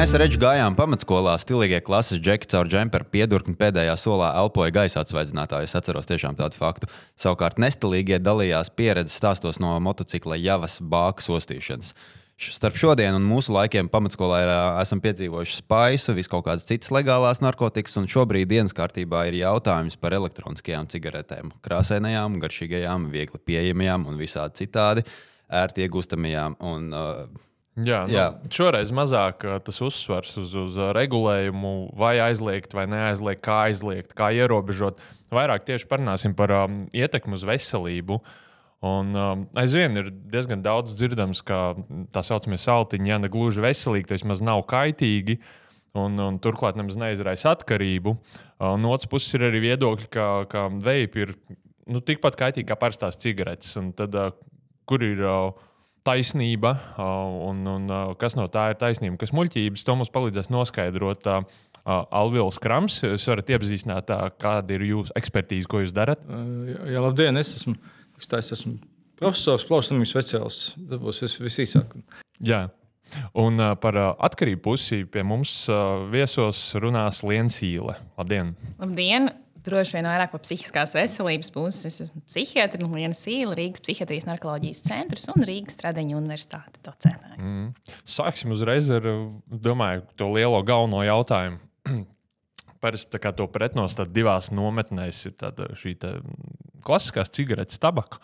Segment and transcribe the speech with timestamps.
[0.00, 5.02] Mēs ar Reģu gājām pamatskolā, stilīgie klases džeki caur džemperu piedurkni pēdējā solā elpoja gaisa
[5.02, 5.66] atsvaidzinātāju.
[5.68, 6.88] Es atceros tiešām tādu faktu.
[7.20, 11.90] Savukārt nestilīgie dalījās pieredzes stāstos no motocikla javas bākas ostīšanas.
[12.40, 17.44] Starp šodienu un mūsu laikiem pamatskolā ir, esam piedzīvojuši spaisu, vis kaut kādas citas legālās
[17.44, 21.52] narkotikas, un šobrīd dienas kārtībā ir jautājums par elektroniskajām cigaretēm.
[21.60, 25.04] Krāsainajām, garšīgajām, viegli pieejamajām un visādi citādi
[25.60, 26.56] ērti iegūstamajām.
[26.72, 27.49] Un, uh,
[27.86, 28.26] Jā, nu, Jā.
[28.52, 35.00] Šoreiz mazāk tas uzsvars uz, uz regulējumu, vai aizliegt, vai neaizliegt, kā aizliegt, kā ierobežot.
[35.34, 38.20] Vairāk tieši parunāsim par um, ietekmi uz veselību.
[38.90, 41.76] Un, um, aizvien ir diezgan daudz dzirdams, ka
[42.14, 45.38] tā saucamie saltiņi, ja ne gluži veselīgi, tas vismaz nav kaitīgi.
[46.00, 48.14] Un, un turklāt nemaz neizraisa atkarību.
[48.60, 51.34] Uh, no otras puses, ir arī viedokļi, ka, ka veipi ir
[51.90, 53.74] nu, tikpat kaitīgi kā parastās cigaretes.
[53.80, 54.30] Un tad, uh,
[54.90, 55.50] kur ir uh,
[56.06, 61.28] taisnība un, un kas no tā ir taisnība, kas muļķības, to mums palīdzēs noskaidrot.
[61.90, 66.22] Alvils Krams, jūs varat iepazīstināt, kāda ir jūsu ekspertīze, ko jūs darat?
[66.92, 67.74] Jā, labdien, es esmu,
[68.20, 68.76] es esmu
[69.20, 70.74] profesors, plaušamības speciālists.
[70.90, 71.96] Tas būs vis, visīsāk.
[72.44, 72.66] Jā.
[73.40, 77.96] Un uh, par uh, atkarību pusi pie mums uh, viesos runās Liens Īle.
[78.20, 78.54] Labdien!
[78.78, 79.32] Labdien!
[79.64, 81.86] Droši vien vairāk par psihiskās veselības puses.
[81.88, 87.36] Es esmu psihiatrs, Liena Sīla, Rīgas psihiatrijas narkoloģijas centrs un Rīgas Tradeņu universitāte docētāja.
[87.38, 87.70] Mm.
[88.08, 89.06] Sāksim uzreiz ar
[89.50, 91.60] domāju, to lielo galveno jautājumu.
[92.80, 95.96] Parasti to pretnostat divās nometnēs ir šī
[96.86, 98.22] klasiskās cigaretes, tabaka,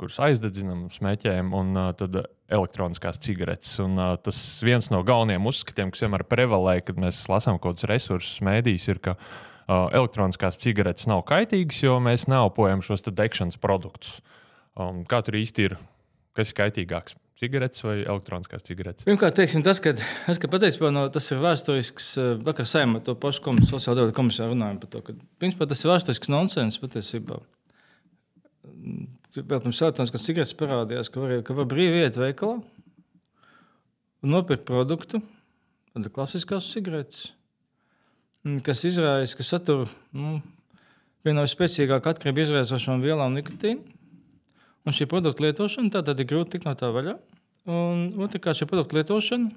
[0.00, 2.18] kuras aizdedzinām, smēķējam, un tad
[2.50, 3.76] elektroniskās cigaretes.
[3.84, 3.94] Un,
[4.26, 8.88] tas viens no galvenajiem uzskatiem, kas vienmēr prevalē, kad mēs lasām kaut kādus resursus mēdīs,
[8.90, 9.30] ir, ka uh,
[9.70, 14.18] elektroniskās cigaretes nav kaitīgas, jo mēs neelpojam šos degšanas produktus.
[14.78, 15.76] Um, kā tur īsti ir?
[16.36, 17.16] Kas ir kaitīgāks?
[17.40, 19.06] Cigaretes vai elektroniskās cigaretes?
[19.08, 22.10] Pirmkārt, teiksim, tas, ka, tas, ka patiesībā no, tas ir vēsturisks,
[22.44, 26.32] vakar saimā to pašu komisiju, sociālajā komisijā runājam par to, ka principā, tas ir vēsturisks
[26.32, 27.40] nonsens patiesībā.
[29.40, 32.60] Pirms elektroniskās cigaretes parādījās, ka var, ka var brīvi iet veikalā
[34.20, 35.22] un nopirkt produktu,
[35.94, 37.30] tad klasiskās cigaretes
[38.64, 40.38] kas izraisa, kas satur nu,
[41.26, 43.82] vienu no spēcīgākajām atkarību izraisošām vielām nikotīnu.
[44.88, 47.18] Un šī produkta lietošana tad ir grūti tikt no tā vaļā.
[47.68, 49.52] Un otrkārt, šī produkta lietošana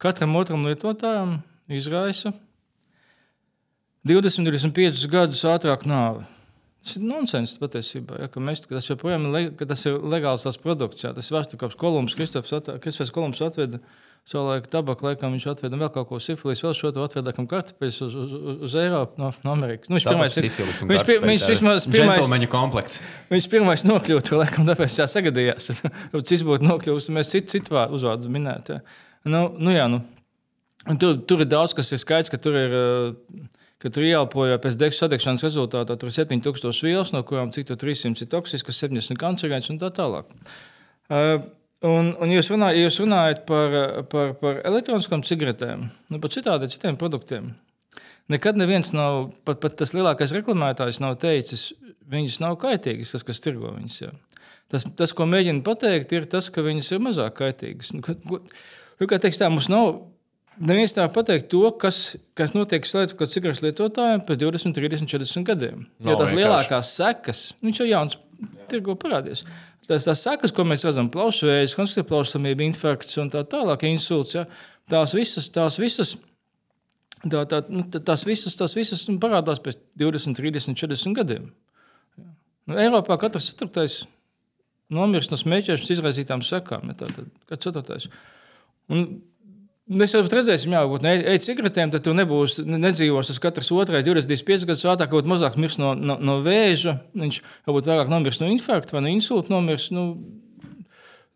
[0.00, 2.32] katram otram lietotājam izraisa
[4.06, 6.22] 20, 25 gadus ātrāk nāvi.
[6.80, 8.22] Tas ir nonsens patiesībā.
[8.22, 11.04] Ja, ka mēs, ka tas joprojām ir, tas ir legāls tās produkts.
[11.04, 13.82] Jā, tas ir vēstures, kāds Kolumbs, Kristofers Kolumbs atveda
[14.28, 17.96] Savulaik tabaku laikam viņš atveda vēl kaut ko sifilis, vēl šo to atveda kam kartupeļus
[18.04, 18.34] uz, uz,
[18.68, 19.90] uz Eiropu no, no Amerikas.
[19.90, 23.00] Nu, viņš pirmais, viņš, viņš, viņš vismaz pirmais, komplekts.
[23.32, 25.72] Viņš pirmais nokļūt, to laikam tāpēc tā sagadījās.
[26.28, 28.78] Cits būtu nokļuvis, mēs citu cit uzvārdu minētu.
[29.26, 30.04] Nu, nu jā, nu.
[31.00, 32.76] Tur, tur ir daudz, kas ir skaidrs, ka tur ir.
[33.80, 38.26] Kad tur ieelpoja pēc degšanas sadegšanas rezultātā, tur ir 7000 vielas, no kurām cik 300
[38.26, 40.34] ir toksiskas, 70 kancerogēnas un tā tālāk.
[41.08, 41.46] Uh,
[41.86, 43.74] Un, un jūs, runā, jūs runājat par,
[44.12, 47.54] par, par elektroniskām cigaretēm, nu, par citādi, citiem produktiem.
[48.30, 51.70] Nekad neviens nav, pat, pat tas lielākais reklamētājs nav teicis,
[52.12, 53.96] viņas nav kaitīgas, tas, kas tirgo viņas.
[54.02, 54.12] Jā.
[54.70, 57.94] Tas, tas, ko mēģina pateikt, ir tas, ka viņas ir mazāk kaitīgas.
[57.96, 58.42] Nu, ko,
[59.08, 60.02] kā teiks, tā, mums nav
[60.60, 65.86] neviens tā pateikt to, kas, kas notiek ar cigaretes lietotājiem pēc 20, 30, 40 gadiem.
[65.98, 66.40] Nav jo tās vienkārši.
[66.42, 68.20] lielākās sekas, viņš jau jauns
[68.70, 69.44] tirgo parādījies
[69.90, 74.46] tās, tās sekas, ko mēs redzam, plaušvējas, konstruktīva plaušsamība, infarkts un tā tālāk, insults, ja,
[74.90, 76.14] tās visas, tās visas,
[77.24, 81.50] tā, tā, nu, tās visas, tās visas nu, parādās pēc 20, 30, 40 gadiem.
[82.68, 84.02] Nu, Eiropā katrs ceturtais
[84.94, 86.90] nomirst no smēķēšanas izraisītām sekām.
[86.90, 88.08] Ja, tātad, katrs ceturtais.
[88.90, 89.06] Un
[89.90, 94.68] Mēs jau redzēsim, jā, ka ej cigaretēm, tad tu nebūsi, nedzīvos tas katrs otrais, 25
[94.68, 98.94] gadus ātrāk, kaut mazāk mirs no, no, no vēža, viņš varbūt vairāk nomirs no infarkta
[98.94, 99.88] vai no insulta nomirs.
[99.90, 100.04] Nu,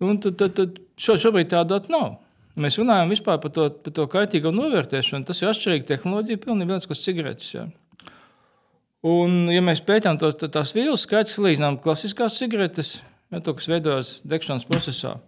[0.06, 2.20] un tad, tad, tad šo, šobrīd tāda nav.
[2.54, 5.26] Mēs runājam vispār par to, par to kaitīgo novērtēšanu.
[5.26, 7.50] Tas ir atšķirīgi tehnoloģija, pilnīgi viens, kas cigaretes.
[7.56, 7.66] Jā.
[9.10, 13.00] Un, ja mēs pētām to, tās vielas, skaidrs salīdzinām klasiskās cigaretes,
[13.34, 15.18] ja, to, kas veidojas degšanas procesā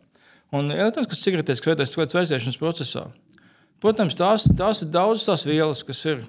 [0.55, 3.07] un elektroniskas cigaretes, kas veidojas cigaretes aiziešanas procesā.
[3.83, 6.23] Protams, tās, tās ir daudzas tās vielas, kas ir,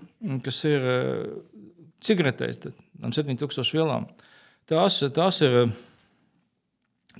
[0.43, 1.27] kas ir eh,
[2.03, 4.07] cigaretēs, tam 7000 vielām.
[4.67, 5.69] Tās, tās ir,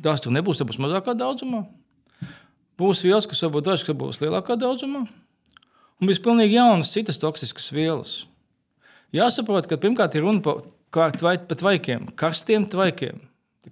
[0.03, 1.63] tās tur nebūs, tas būs mazākā daudzumā.
[2.77, 5.05] Būs vielas, kas varbūt dažas, kas būs lielākā daudzumā.
[5.97, 8.17] Un būs pilnīgi jaunas citas toksiskas vielas.
[9.15, 13.23] Jāsaprot, ka pirmkārt ir runa par tvaikiem, karstiem tvaikiem,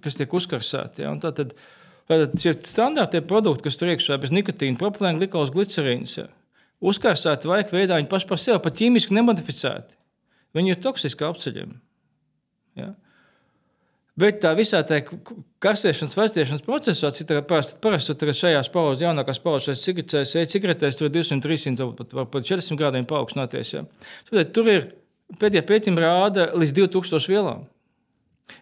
[0.02, 1.04] kas tiek uzkarsēti.
[1.04, 1.12] Ja?
[1.22, 1.52] Tad,
[2.10, 6.18] tad Šie standartie produkti, kas tur iekšā bez nikotīna, propilēna, glikols, glicerīns.
[6.20, 6.28] Ja.
[6.80, 9.96] uzkarsēti vai veidā, viņi paši par sevi pat ķīmiski nemodificēti.
[10.56, 11.76] Viņi ir toksiski apceļami.
[12.76, 12.92] Ja?
[14.16, 15.02] Bet tā visā tā
[15.60, 17.10] karsēšanas, vecēšanas procesā,
[17.48, 22.80] parasti, parasti tagad šajās paudzes, jaunākās paudzes, cigaretēs, cigaretēs tur 200, 300, pat, pat 400
[22.80, 23.74] grādiem paaugstināties.
[23.74, 23.84] Ja.
[24.56, 24.88] Tur ir
[25.40, 27.66] pēdējie pētījumi rāda līdz 2000 vielām.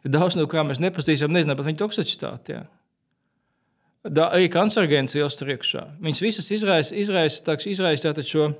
[0.02, 2.56] Daudz no kā mēs nepazīstam, nezinām par viņu toksicitāti.
[2.56, 2.64] Ja.
[4.04, 5.86] Da, arī kancerogēnas vielas tur iekšā.
[6.04, 8.52] Viņas visas izraisa, izraisa, tāks, izraisa šo.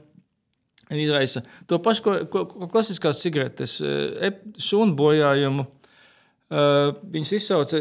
[0.92, 3.78] Izraisa to pašu, ko, ko, ko klasiskās cigaretes,
[4.60, 5.64] sunu bojājumu,
[6.52, 7.78] Uh, viņas izsauca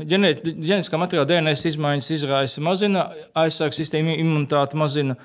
[0.00, 3.02] ģenētiskā materiāla DNS izmaiņas, izraisa, mazina
[3.36, 5.18] aizsardzības sistēmu, imunitāti, mazina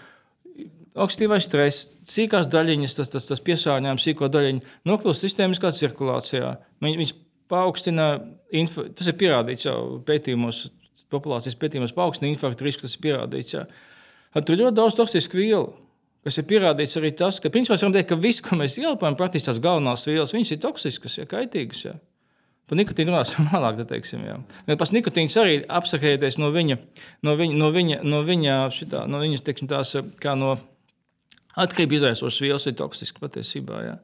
[0.97, 6.51] oksidatīvais stress, sīkās daļiņas, tas, tas, tas piesārņojums, sīko daļiņu, noklūst sistēmiskā cirkulācijā.
[6.83, 7.15] Viņas
[7.47, 8.09] paaugstina,
[8.51, 10.65] tas ir pierādīts jau pētījumos,
[11.11, 13.53] populācijas pētījumos, paaugstina infarktu risku, tas ir pierādīts.
[13.55, 13.65] Jā.
[14.38, 15.69] Tur ļoti daudz toksisku vielu.
[16.27, 19.47] Kas ir pierādīts arī tas, ka, principā, varam teikt, ka viss, ko mēs ieelpojam, praktiski
[19.47, 21.83] tās galvenās vielas, viņas ir toksiskas, ja kaitīgas.
[21.85, 21.94] Ja.
[22.67, 23.79] Par nikotīnu runāsim vēlāk.
[23.88, 24.25] Teiksim,
[24.67, 26.79] Pats nikotīns arī apsakēties no viņa,
[27.23, 30.57] no viņa, no viņa, no viņa, šitā, no viņa teiksim, tās, kā no
[31.57, 33.81] atkarību izraisošas vielas ir toksisks patiesībā.
[33.85, 33.95] Jā.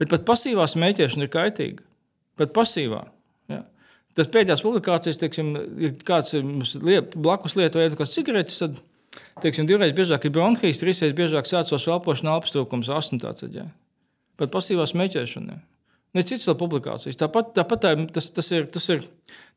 [0.00, 1.86] Bet pat pasīvā smēķēšana ir kaitīga.
[2.38, 3.06] Pat pasīvā.
[4.14, 6.36] Tas pēdējās publikācijas, teiksim, ir kāds
[6.78, 8.78] liet, blakus lietojot kādas cigaretes, tad
[9.42, 13.34] teiksim, divreiz biežāk ir bronhijas, trīsreiz biežāk sācošs elpošana, elpstrūkums, astma.
[14.38, 15.58] Pat pasīvā smēķēšana.
[16.14, 17.18] Ne cits vēl publikācijas.
[17.18, 19.02] Tāpat, tāpat tā, tas, tas ir, tas ir,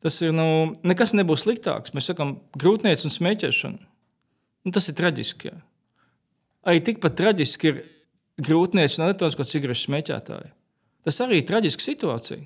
[0.02, 1.94] tas ir nu, nekas nebūs sliktāks.
[1.94, 3.88] Mēs sakām, grūtniecība un smēķēšana.
[4.66, 5.52] Nu, tas ir traģiski.
[5.52, 5.58] Jā.
[6.68, 7.82] Arī tikpat traģiski ir
[8.42, 10.50] grūtniecība un elektronisko cigarešu smēķētāji.
[11.06, 12.42] Tas arī ir traģiska situācija.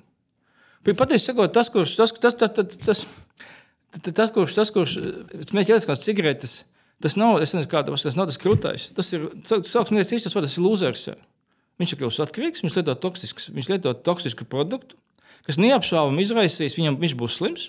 [0.83, 3.03] Patiesībā sakot, tas, kurš, tas, tas, tas, tas, tas,
[3.95, 4.97] tas, tas, kurš, tas, kurš
[5.51, 6.55] smēķē elektroniskās cigaretes,
[7.03, 8.89] tas nav, nezinu, kā, tas nav tas krūtais.
[8.97, 11.05] Tas ir, sauksim, tas, tas, tas ir lūzers.
[11.13, 11.15] Jā.
[11.81, 14.99] Viņš ir kļuvis atkarīgs, viņš lieto toksisku, viņš lieto toksisku produktu,
[15.47, 17.69] kas neapšaubāmi izraisīs, viņam viņš būs slims.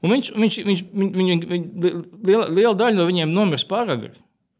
[0.00, 4.14] Un viņš, viņš, viņš, viņš, viņš, viņš, liela, liela daļa no viņiem nomirs pārāk agri.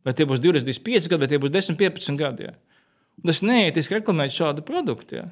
[0.05, 2.49] Vai tie būs 25 gadi, vai tie būs 10, 15 gadi.
[2.49, 2.57] Ja.
[3.25, 5.21] Tas neētiski reklamēt šādu produktu.
[5.21, 5.29] Ja.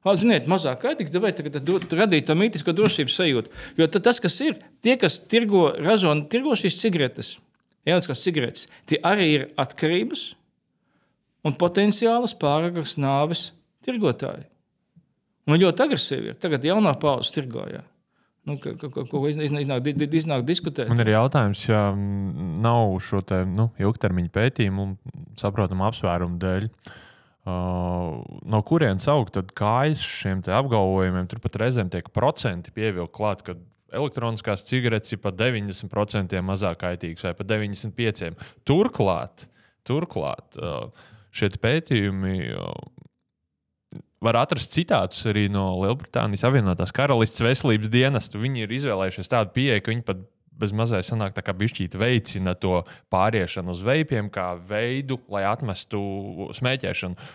[0.00, 1.58] Ziniet, mazāk kaitīgi, vai tagad
[1.92, 3.50] radīt to mītisko drošības sajūtu.
[3.76, 7.34] Jo tas, kas ir, tie, kas tirgo, ražo un tirgo šīs cigaretes,
[7.84, 10.30] ieliskās cigaretes, tie arī ir atkarības
[11.44, 13.50] un potenciālas pāragras nāves
[13.84, 14.46] tirgotāji.
[15.50, 16.40] Un ļoti agresīvi ir.
[16.40, 17.82] Tagad jaunā paudze tirgoja.
[18.48, 19.84] Nu, ko, ko, ko iznāk,
[20.16, 20.88] iznāk diskutēt?
[20.88, 24.96] Man ir jautājums, ja nav šo te, nu, ilgtermiņa pētījumu un
[25.40, 26.68] saprotamu apsvērumu dēļ.
[26.70, 26.96] Uh,
[27.46, 31.28] no kurienes augt kājas šiem apgalvojumiem?
[31.30, 33.56] Turpat reizēm tiek procenti pievilkt klāt, ka
[33.96, 38.50] elektroniskās cigaretes ir par 90% mazāk kaitīgas vai par 95%.
[38.68, 39.48] Turklāt,
[39.88, 40.90] turklāt uh,
[41.34, 42.36] šie pētījumi
[44.20, 48.40] var atrast citātus arī no Lielbritānijas Savienotās Karalistes veselības dienesta.
[48.40, 50.20] Viņi ir izvēlējušies tādu pieeju, ka viņi pat
[50.60, 56.00] bez mazliet sanāk, tā kā bišķīt veicina to pāriešanu uz veipiem, kā veidu, lai atmestu
[56.56, 57.32] smēķēšanu.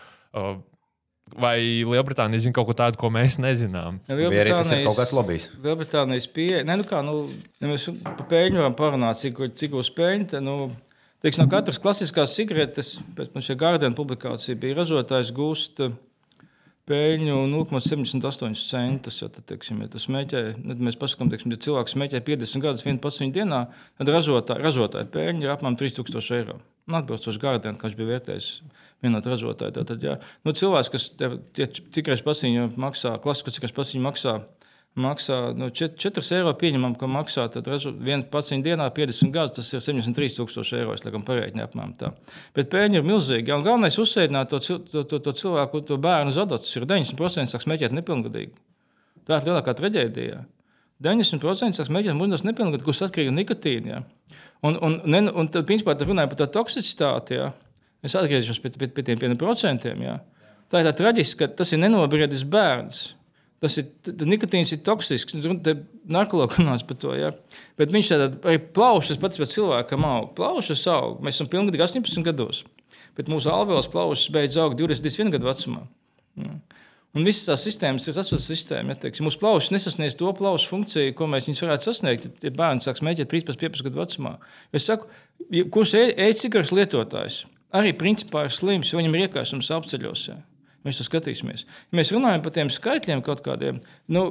[1.42, 3.98] Vai Lielbritānija zina kaut ko tādu, ko mēs nezinām?
[4.06, 5.48] Lielbritānijas ir kaut kāds lobbyis.
[5.64, 7.24] Lielbritānijas pieeja, ne, nu kā, nu,
[7.58, 10.58] ja mēs par pēļņu varam parunāt, cik, cik uz pēļņu, nu,
[11.26, 15.80] Teiks, no katras klasiskās cigaretes, pēc šī Gardena publikācija, bija ražotājs gūst
[16.90, 19.20] peļņu 0,78 centus.
[19.24, 23.36] Ja, tad, teiksim, ja smēķē, tad mēs pasakām, teiksim, ja cilvēks smēķē 50 gadus 11
[23.36, 23.66] dienā,
[24.00, 26.60] tad ražotāja, ražotāja peļņa ir apmēram 3000 eiro.
[26.86, 28.50] Un atbilstoši Gardena, kā viņš bija vērtējis
[29.02, 29.74] vienot ražotāju.
[29.90, 31.08] Tad, ja, nu, cilvēks, kas
[31.98, 32.46] tikai pats
[32.78, 34.38] maksā, klasiskais pats maksā
[35.00, 36.54] maksā nu, 4, 4 eiro.
[36.60, 37.48] Pieņemam, ka maksā
[38.00, 40.96] viens pacients dienā 50 gadus, tas ir 73,000 eiro.
[40.96, 42.12] Es laikam pareiķinu apmēram tā.
[42.56, 43.52] Bet pēļņi ir milzīgi.
[43.52, 46.76] Ja, galvenais ir uzsēdināt to, to, to, to cilvēku, to bērnu uz adats.
[46.78, 48.56] Ir 90% sāk smēķēt nepilngadīgi.
[49.28, 50.44] Tā ir lielākā traģēdija.
[51.04, 53.98] 90% sāk smēķēt mūžos nepilngadīgi, kurš atkarīgi no nikotīna.
[53.98, 54.38] Ja.
[54.64, 57.52] Un, un, un, un tad, principā, runājot par to toksicitāti, ja.
[58.06, 59.92] es atgriezīšos pie, pie, pie tiem 5%.
[60.06, 60.22] Ja.
[60.72, 63.10] Tā ir tā traģiski, ka tas ir nenobriedis bērns.
[63.64, 63.88] Tas ir
[64.28, 65.36] nikotīns, ir toksisks.
[66.12, 67.14] Narkologs runās par to.
[67.18, 67.32] Ja?
[67.80, 70.34] Bet viņš tādā plaušas pats pēc cilvēkam aug.
[70.38, 71.22] Plaušas aug.
[71.26, 72.64] Mēs esam pilnīgi 18 gados.
[73.16, 75.86] Bet mūsu alveolas plaušas beidz augt 21 gadu vecumā.
[76.42, 76.58] Ja.
[77.16, 78.98] Un visas tās sistēmas ir atsevišķas sistēmas.
[78.98, 83.04] Ja, teiksim, mūsu plaušas nesasniedz to plaušu funkciju, ko mēs varētu sasniegt, ja bērns sāks
[83.08, 84.34] mēģināt 13, 15 gadu vecumā.
[84.76, 85.08] Es saku,
[85.72, 87.46] kurš e-cigaretes lietotājs
[87.76, 90.28] arī principā ir slims, viņam ir iekārsums apceļos.
[90.32, 90.38] Ja.
[90.86, 91.64] Mēs to skatīsimies.
[91.92, 93.80] Ja mēs runājam par tiem skaitļiem kaut kādiem.
[94.08, 94.26] Nu,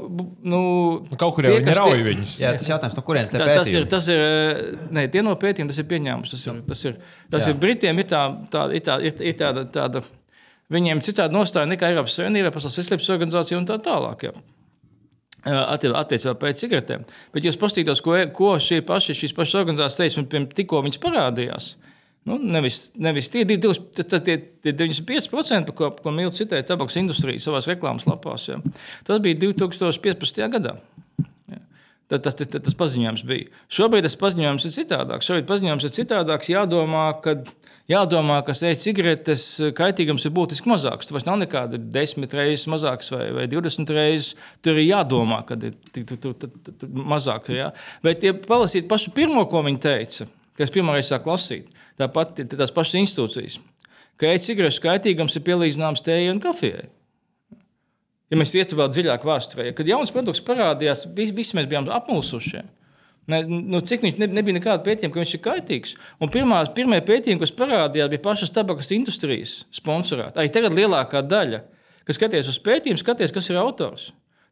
[0.44, 0.61] nu,
[1.11, 2.34] Nu, Kaut kur jau kas rauj tie- viņus.
[2.38, 3.90] Jā, tas jautājums, no kurienes te Tā, tas ir, pētījumi?
[3.90, 6.30] tas ir, ne, tie no pētījumiem, tas ir pieņēmums.
[6.30, 6.96] Tas ir, tas ir,
[7.30, 7.49] tas Jā.
[7.50, 8.23] ir Britiem ir, tā,
[8.54, 10.04] tā, ir, tā, ir, ir tāda, tāda,
[10.70, 14.28] viņiem citādi nostāja nekā Eiropas Savienībai, Pasaules veselības organizācija un tā tālāk.
[14.30, 14.32] Jā.
[15.44, 17.02] Attie- Attiecībā pēc cigaretēm.
[17.34, 21.00] Bet jūs paskatītos, ko, ko šie paši, šīs pašas organizācijas teica, un pirms tikko viņas
[21.02, 21.75] parādījās.
[22.24, 27.42] Nu, nevis, nevis tie, tad tie, tie 95%, par ko, ko Mīlīte citēja tabaks industrija
[27.44, 28.46] savā reklāmas lapās.
[28.48, 28.56] Ja.
[29.04, 30.40] Tas bija 2015.
[30.54, 30.78] gadā.
[31.52, 31.60] Ja.
[32.08, 33.50] Tad tas, tas, tas paziņojums bija.
[33.68, 35.28] Šobrīd tas paziņojums ir citādāks.
[35.28, 36.48] Šobrīd paziņojums ir citādāks.
[36.54, 37.36] Jādomā, ka,
[37.92, 41.12] jādomā, ka ēst cigaretes kaitīgums ir būtiski mazāks.
[41.12, 44.32] Tas nav nekādi desmit reizes mazāks vai, vai 20 reizes.
[44.64, 47.52] Tur ir jādomā, ka ir tik- tik- tik- tik- tik- mazāk.
[47.52, 47.74] Ja.
[48.04, 51.68] Bet, ja palasīt pašu pirmo, ko viņi teica, kas pirmā reize sāk lasīt,
[52.00, 53.58] tāpat tās pašas institūcijas,
[54.20, 56.86] ka ēst cigaretes kaitīgums ir pielīdzināms tējai un kafijai.
[58.32, 62.62] Ja mēs ietu vēl dziļāk vēsturē, kad jauns produkts parādījās, vis- visi mēs bijām apmulsuši.
[63.30, 65.94] Ne, nu, cik viņš ne, nebija nekāda pētījuma, ka viņš ir kaitīgs.
[66.20, 70.36] Un pirmās, pirmie pētījumi, kas parādījās, bija pašas tabakas industrijas sponsorēti.
[70.40, 71.62] Arī tagad lielākā daļa,
[72.04, 74.10] kas skaties uz pētījumu, skaties, kas ir autors.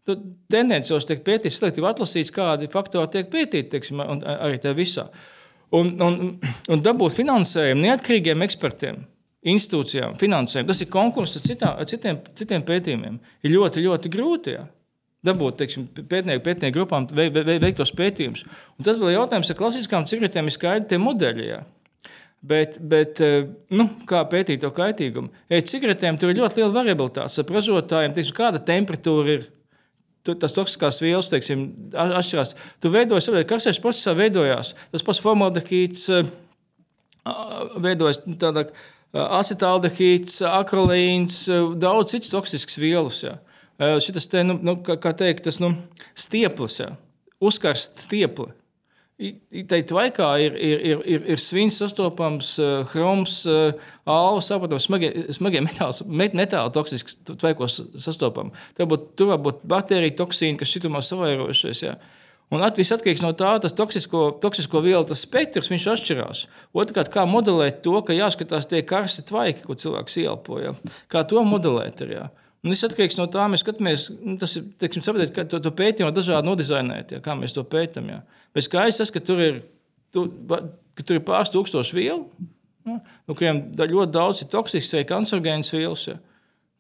[0.09, 0.17] Tur
[0.51, 5.05] tendenciāli tiek pētīts, selektīvi atlasīts, kādi faktori tiek pētīti, teiksim, arī tajā visā.
[5.73, 6.19] Un, un,
[6.69, 9.01] un dabūt finansējumu neatkarīgiem ekspertiem,
[9.55, 10.69] institūcijām, finansējumu.
[10.69, 13.19] Tas ir konkurss ar, citā, ar citiem, citiem pētījumiem.
[13.43, 14.57] Ir ļoti, ļoti grūti.
[14.59, 14.67] Jā.
[15.23, 18.43] Dabūt teiksim, pētnieku, pētnieku grupām vei, vei, veiktos pētījumus.
[18.77, 21.47] Un tad vēl ir jautājums, ar klasiskām cigaretēm ir skaidri tie modeļi.
[21.47, 21.63] Jā.
[22.43, 25.31] Bet, bet eh, nu, kā pētīt to kaitīgumu?
[25.51, 27.39] Ja cigaretēm tur ir ļoti liela variabilitāte.
[27.39, 29.47] Ar ražotājiem, teiksim, kāda temperatūra ir.
[30.23, 31.65] Tu, tas toksiskās vielas, teiksim,
[31.99, 32.53] atšķirās.
[32.79, 36.29] Tu veidojies, saprotiet, karstais procesā veidojās tas pats formaldehīds, eh,
[37.83, 38.69] veidojas tāda
[39.13, 41.45] acetaldehīds, akrolīns,
[41.77, 43.19] daudz citas toksiskas vielas.
[43.27, 43.37] Jā.
[43.83, 45.75] Eh, Šitas te, nu, nu, kā, kā teikt, tas nu,
[46.15, 46.93] stieplis, jā.
[47.43, 48.53] uzkarsts stiepli.
[49.21, 53.43] Tā tvaikā ir, ir, ir, ir, ir svins sastopams, eh, chroms,
[54.09, 58.57] alus, saprotams, smagie, smagie metāli, met- metāli toksisks tvaikos sastopams.
[58.75, 61.85] Tur var būt, būt baktērija toksīni, kas šitumā savairojušies.
[61.87, 61.95] Jā.
[62.53, 66.43] Un viss atkarīgs no tā, tas toksisko, toksisko vielu tas spektrs, viņš atšķirās.
[66.77, 70.75] Otrkārt, kā modelēt to, ka jāskatās tie karsti tvaiki, ko cilvēks ielpoja.
[71.09, 72.13] Kā to modelēt ir.
[72.19, 72.27] Jā.
[72.63, 75.73] Un viss atkarīgs no tā, mēs skatāmies, nu, tas ir, teiksim, saprotiet, ka to, to
[75.75, 78.07] pētījumu dažādi nodizainēt, jā, kā mēs to pētām.
[78.13, 78.21] Jā.
[78.55, 79.63] Bet skaidrs tas, ka tur ir,
[80.15, 82.21] tu, ka tur ir pāris tūkstoši vielu,
[82.87, 86.07] nu, no kuriem da- ļoti daudz ir toksisks vai kancerogēns vielas.
[86.13, 86.21] Jā.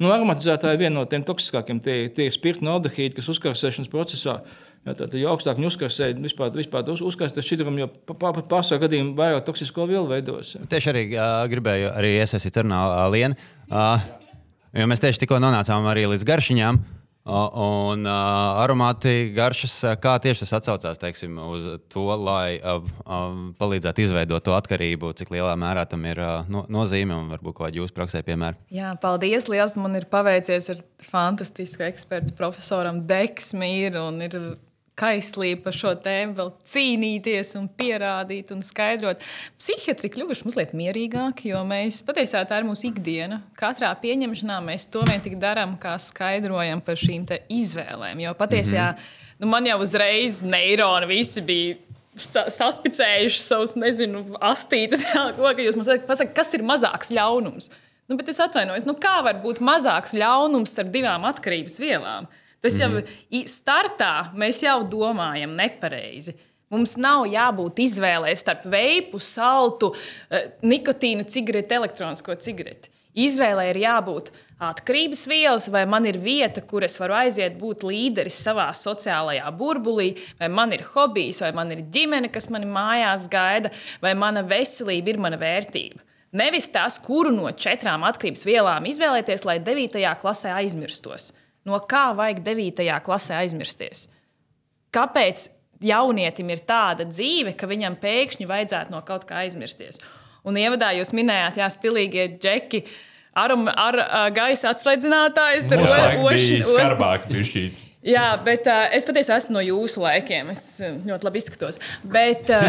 [0.03, 1.83] Nu, aromatizētāji ir viena no tiem toksiskākiem.
[1.83, 4.39] Tie, tie ir aldehīdi, kas uzkarsēšanas procesā.
[4.83, 9.45] Jā, tā, jo augstāk viņi uzkarsē, vispār, vispār uz, uzkarsē šķidrumu, jo pārsvarā gadījumā vairāk
[9.47, 10.57] toksisko vielu veidojas.
[10.57, 10.65] jā.
[10.73, 13.39] Tieši arī uh, gribēju arī iesaistīt sarunā uh, Lienu.
[13.71, 14.22] Uh,
[14.81, 16.83] jo mēs tieši tikko nonācām arī līdz garšiņām.
[17.23, 18.12] Un uh,
[18.59, 24.57] aromāti garšas, kā tieši tas atsaucās teiksim, uz to, lai uh, uh, palīdzētu izveidot to
[24.57, 28.59] atkarību, cik lielā mērā tam ir uh, no, nozīme un varbūt kāda jūsu praksē, piemēram.
[28.75, 29.47] Jā, paldies.
[29.52, 34.38] Liels man ir paveicies ar fantastisku ekspertu profesoram Deksmīru un ir
[35.02, 39.23] kaislība par šo tēmu vēl cīnīties un pierādīt un skaidrot.
[39.61, 43.42] Psihiatri kļuvuši mazliet mierīgāki, jo mēs patiesībā tā ir mūsu ikdiena.
[43.59, 48.23] Katrā pieņemšanā mēs to vien tik darām, kā skaidrojam par šīm izvēlēm.
[48.23, 49.38] Jo patiesībā mm -hmm.
[49.38, 51.76] nu, man jau uzreiz neironi visi bija
[52.18, 55.06] sa saspicējuši savus, nezinu, astītes.
[55.38, 57.71] Ko, jūs mums pasakāt, kas ir mazāks ļaunums?
[58.11, 62.28] Nu, bet es atvainojos, nu, kā var būt mazāks ļaunums starp divām atkarības vielām?
[62.62, 63.45] Tas jau mm -hmm.
[63.50, 66.35] startā mēs jau domājam nepareizi.
[66.71, 69.95] Mums nav jābūt izvēlē starp veipu, saltu,
[70.31, 72.88] eh, nikotīnu, cigareti, elektronisko cigareti.
[73.12, 78.38] Izvēlē ir jābūt atkarības vielas, vai man ir vieta, kur es varu aiziet, būt līderis
[78.47, 83.71] savā sociālajā burbulī, vai man ir hobijs, vai man ir ģimene, kas mani mājās gaida,
[84.00, 86.00] vai mana veselība ir mana vērtība.
[86.33, 90.00] Nevis tas, kuru no četrām atkarības vielām izvēlēties, lai 9.
[90.23, 91.35] klasē aizmirstos.
[91.69, 92.83] No kā vajag 9.
[93.07, 94.09] klasē aizmirsties?
[94.92, 95.47] Kāpēc
[95.83, 100.02] jaunietim ir tāda dzīve, ka viņam pēkšņi vajadzētu no kaut kā aizmirsties?
[100.47, 102.83] Un ievadā jūs minējāt, jā, stilīgie džeki.
[103.38, 105.64] Ar, ar, ar gaisa atsvaidzinātājs.
[105.71, 107.87] Mūsu laika bija skarbāk, bišķīt.
[108.02, 110.50] Jā, bet uh, es patiesībā esmu no jūsu laikiem.
[110.52, 111.78] Es uh, ļoti labi izskatos.
[112.02, 112.66] Bet uh,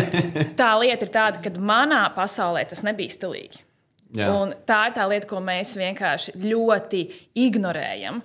[0.59, 3.63] tā lieta ir tāda, ka manā pasaulē tas nebija stilīgi.
[4.13, 7.01] Tā ir tā lieta, ko mēs vienkārši ļoti
[7.47, 8.21] ignorējam.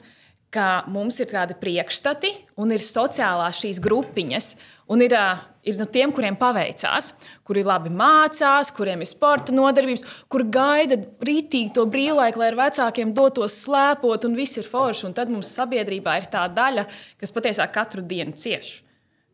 [0.55, 4.53] Ka mums ir tādi priekšstati un ir sociālās šīs grupiņas.
[4.89, 7.11] Un ir, uh, ir no tiem, kuriem paveicās,
[7.45, 10.97] kuri labi mācās, kuriem ir sporta nodarbības, kur gaida
[11.29, 15.11] rītīgi to brīvlaiku, lai ar vecākiem dotos slēpot, un viss ir forši.
[15.11, 16.87] Un tad mums sabiedrībā ir tā daļa,
[17.21, 18.79] kas patiesībā katru dienu cieš.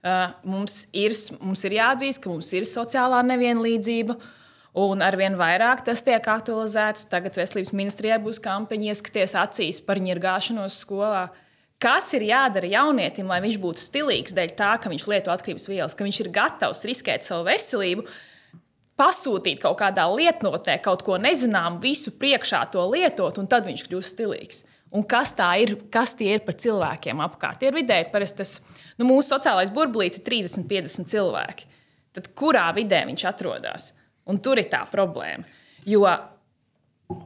[0.05, 4.19] Uh, mums, ir, mums ir jāatzīst, ka mums ir sociālā nevienlīdzība.
[4.75, 7.07] Un arvien vairāk tas tiek aktualizēts.
[7.11, 11.29] Tagad veselības ministrijai būs kampaņa, ieskaties acīs par ņirgāšanos skolā.
[11.83, 15.95] Kas ir jādara jaunietim, lai viņš būtu stilīgs dēļ tā, ka viņš lieto atkarības vielas,
[15.95, 18.07] ka viņš ir gatavs riskēt savu veselību,
[18.99, 24.15] pasūtīt kaut kādā lietotnē kaut ko nezināmu, visu priekšā to lietot, un tad viņš kļūst
[24.17, 24.65] stilīgs.
[24.95, 27.61] Un kas ir, kas tie ir par cilvēkiem apkārt?
[27.61, 28.61] Tie ir vidēji parasti tas,
[28.99, 31.67] nu, mūsu sociālais burbulis ir 30, 50 cilvēki.
[32.15, 33.91] Tad kurā vidē viņš atrodas?
[34.31, 35.45] Un tur ir tā problēma.
[35.89, 36.07] Jo,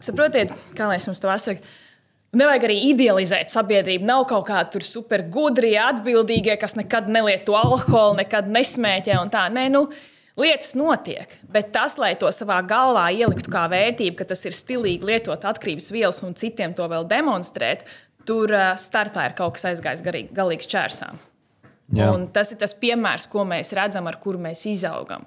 [0.03, 1.63] saprotiet, kā lai es jums to pasaku,
[2.37, 4.05] Nevajag arī idealizēt sabiedrību.
[4.05, 9.47] Nav kaut kādi supergudrie, atbildīgie, kas nekad nelieto alkoholu, nekad nesmēķē un tā.
[9.49, 9.87] Nē, nu,
[10.37, 11.33] lietas notiek.
[11.49, 15.89] Bet tas, lai to savā galvā ieliktu kā vērtību, ka tas ir stilīgi lietot atkarības
[15.95, 17.89] vielas un citiem to vēl demonstrēt,
[18.29, 21.25] tur startā ir kaut kas aizgājis garīgi, galīgi čērsām.
[22.37, 25.25] Tas ir tas piemērs, ko mēs redzam, ar kuru mēs izaugam.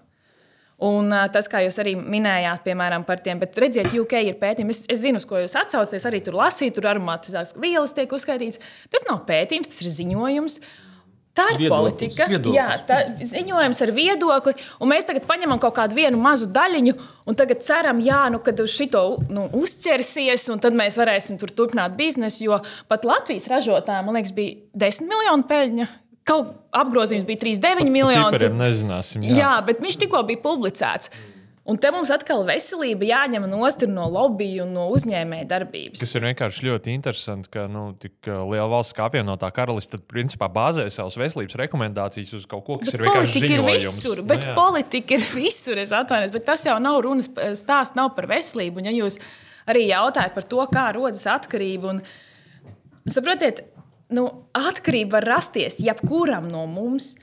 [0.81, 4.73] Un tas, kā jūs arī minējāt, piemēram, par tiem, bet redziet, UK ir pētījumi.
[4.73, 8.57] Es, es zinu, uz ko jūs atsaucaties, arī tur lasīt, tur aromātiskās vielas tiek uzskaitīts.
[8.89, 10.57] Tas nav pētījums, tas ir ziņojums.
[11.37, 12.27] Tā ir viedoklis, politika.
[12.27, 12.57] Viedoklis.
[12.57, 14.55] Jā, tā ir ziņojums ar viedokli.
[14.89, 16.97] Mēs tagad paņemam kaut kādu vienu mazu daļiņu,
[17.29, 21.53] un tagad ceram, jā, nu, kad uz šito nu, uzķersies, un tad mēs varēsim tur
[21.55, 22.49] turpināt biznesu.
[22.49, 22.59] Jo
[22.91, 24.57] pat Latvijas ražotājiem, man liekas, bija
[24.89, 25.87] 10 miljonu peļņa
[26.27, 28.39] Kaut apgrozījums bija 3,9 miljoni.
[28.39, 29.25] Tur nezināsim.
[29.25, 29.37] Jā.
[29.39, 31.09] jā, bet viņš tikko bija publicēts.
[31.61, 36.01] Un te mums atkal veselība jāņem no lobby un no uzņēmēja darbības.
[36.01, 40.87] Tas ir vienkārši ļoti interesanti, ka nu, tik liela valsts kā apvienotā karaliste principā bāzē
[40.89, 43.69] savas veselības rekomendācijas uz kaut ko, kas bet ir vienkārši ziņojums.
[43.69, 47.29] Ir visur, bet nu, politika ir visur, es atvainojos, bet tas jau nav runas
[47.61, 48.81] stāsts nav par veselību.
[48.81, 49.19] Un ja jūs
[49.69, 52.01] arī jautājat par to, kā rodas atkarība, un
[53.05, 53.67] saprotiet,
[54.15, 54.27] nu,
[54.57, 57.15] atkarība var rasties jebkuram no mums.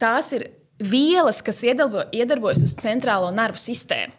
[0.00, 0.48] Tās ir
[0.80, 4.16] vielas, kas iedarbo, iedarbojas uz centrālo nervu sistēmu.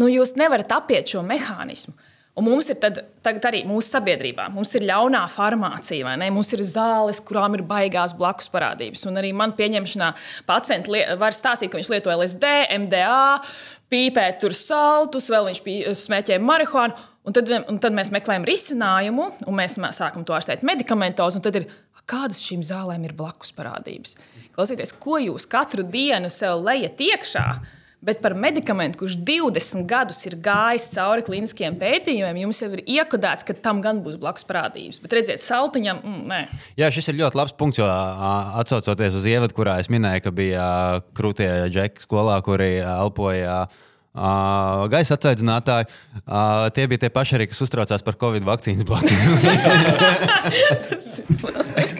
[0.00, 1.96] Nu, jūs nevarat apiet šo mehānismu.
[2.38, 6.28] Un mums ir tad, tagad arī mūsu sabiedrībā, mums ir ļaunā farmācija, vai ne?
[6.32, 9.02] Mums ir zāles, kurām ir baigās blakus parādības.
[9.10, 10.12] Un arī man pieņemšanā
[10.48, 12.52] pacienti var stāstīt, ka viņš lieto LSD,
[12.86, 13.42] MDA,
[13.90, 15.62] pīpē tur saltus, vēl viņš
[16.04, 17.08] smēķē marihuānu.
[17.30, 21.36] Un tad, un tad mēs meklējam risinājumu, un mēs sākam to ārstēt medikamentos.
[21.38, 21.68] Tad ir,
[22.10, 24.16] kādas šīm zālēm ir blakus parādības?
[24.56, 27.44] Klausieties, ko jūs katru dienu sev lejat iekšā?
[28.02, 33.46] Bet par medikamentu, kurš 20 gadus ir gājis cauri kliniskiem pētījumiem, jums jau ir iekodēts,
[33.46, 34.98] ka tam gan būs blakus parādības.
[35.04, 36.40] Bet redziet, saltiņam, mm, nē.
[36.80, 40.66] Jā, šis ir ļoti labs punkts, jo atcaucoties uz ievadu, kurā es minēju, ka bija
[41.14, 43.60] krūtie džeki skolā, kuri elpoja.
[43.68, 45.86] Uh, Uh, gaisa atsaidzinātāji,
[46.24, 49.14] uh, tie bija tie paši arī, kas uztraucās par Covid vakcīnas blokiem.
[51.78, 51.94] es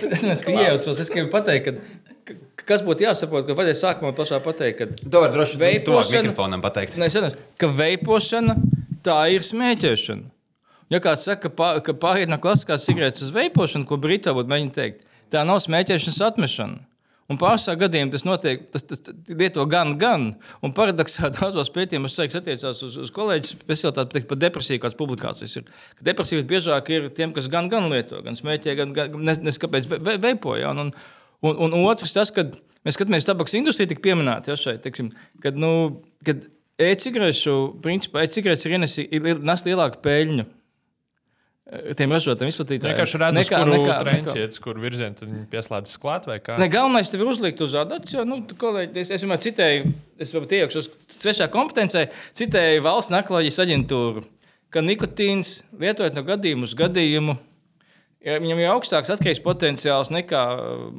[0.00, 0.96] nezinu, ka iejaucos.
[0.96, 1.76] Es gribu pateikt,
[2.24, 6.64] ka, kas būtu jāsaprot, ka vajadzēja sākumā pašā pateikt, ka to var droši vien mikrofonam
[6.64, 6.96] pateikt.
[6.96, 8.56] Nē, es nezinu, ka veipošana
[9.04, 10.24] tā ir smēķēšana.
[10.90, 14.78] Ja kāds saka, ka, ka pāriet no klasiskās cigaretes uz veipošanu, ko Brita būtu mēģinājis
[14.78, 16.80] teikt, tā nav smēķēšanas atmešana.
[17.30, 20.24] Un pārsvarā gadījumā tas notiek, tas, tas, tas lieto gan, gan.
[20.66, 25.70] Un paradoxāli daudzos pētījumos tas attiecās uz, uz kolēģis specialitāti par depresiju, kādas publikācijas ir.
[26.10, 29.86] Depresija biežāk ir tiem, kas gan, gan lieto, gan smēķē, gan, gan nes, nes kāpēc
[29.92, 30.56] ve, veipo.
[30.58, 30.74] Ja?
[30.74, 34.82] Un, un, un, un otrs tas, kad mēs skatāmies tabaks industrija, tik pieminēta ja, šeit,
[34.86, 35.12] teiksim,
[35.44, 35.72] kad, nu,
[36.26, 36.48] kad
[36.82, 38.66] e-cigarešu, principā e-cigaretes
[39.04, 40.50] ir, ir nes lielāku peļņu
[41.98, 42.94] tiem ražotājiem izplatītājiem.
[42.94, 44.62] Vienkārši redzams, nekā, kuru nekā, trenciet, nekā.
[44.64, 46.56] kur virzienā pieslēdzas klāt vai kā.
[46.60, 50.32] Ne, galvenais tev ir uzlikt uz adatas, jo, nu, kolēģi, es, es vienmēr citēju, es
[50.34, 52.08] varbūt iejaukšu uz svešā kompetencē,
[52.40, 54.24] citēju valsts naklāģijas aģentūru,
[54.74, 57.36] ka nikotīns lietojot no gadījuma uz gadījumu.
[58.26, 60.42] Ja viņam ir augstāks atkarības potenciāls nekā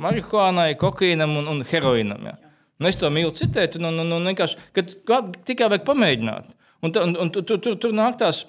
[0.01, 2.31] marihuānai, kokaīnam un, un heroīnam.
[2.31, 2.39] Ja.
[2.81, 4.57] Nu, es to mīlu citēt, un, un, un, un vienkārši
[5.45, 6.55] tikai vajag pamēģināt.
[6.81, 8.41] Un, un, un tur, tur, tur nāk tās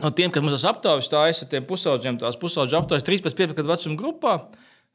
[0.00, 3.98] no tiem, kas mums aptaujas, tā ir tiem pusauģiem, tās pusauģu aptaujas 13-15 gadu vecuma
[4.00, 4.36] grupā.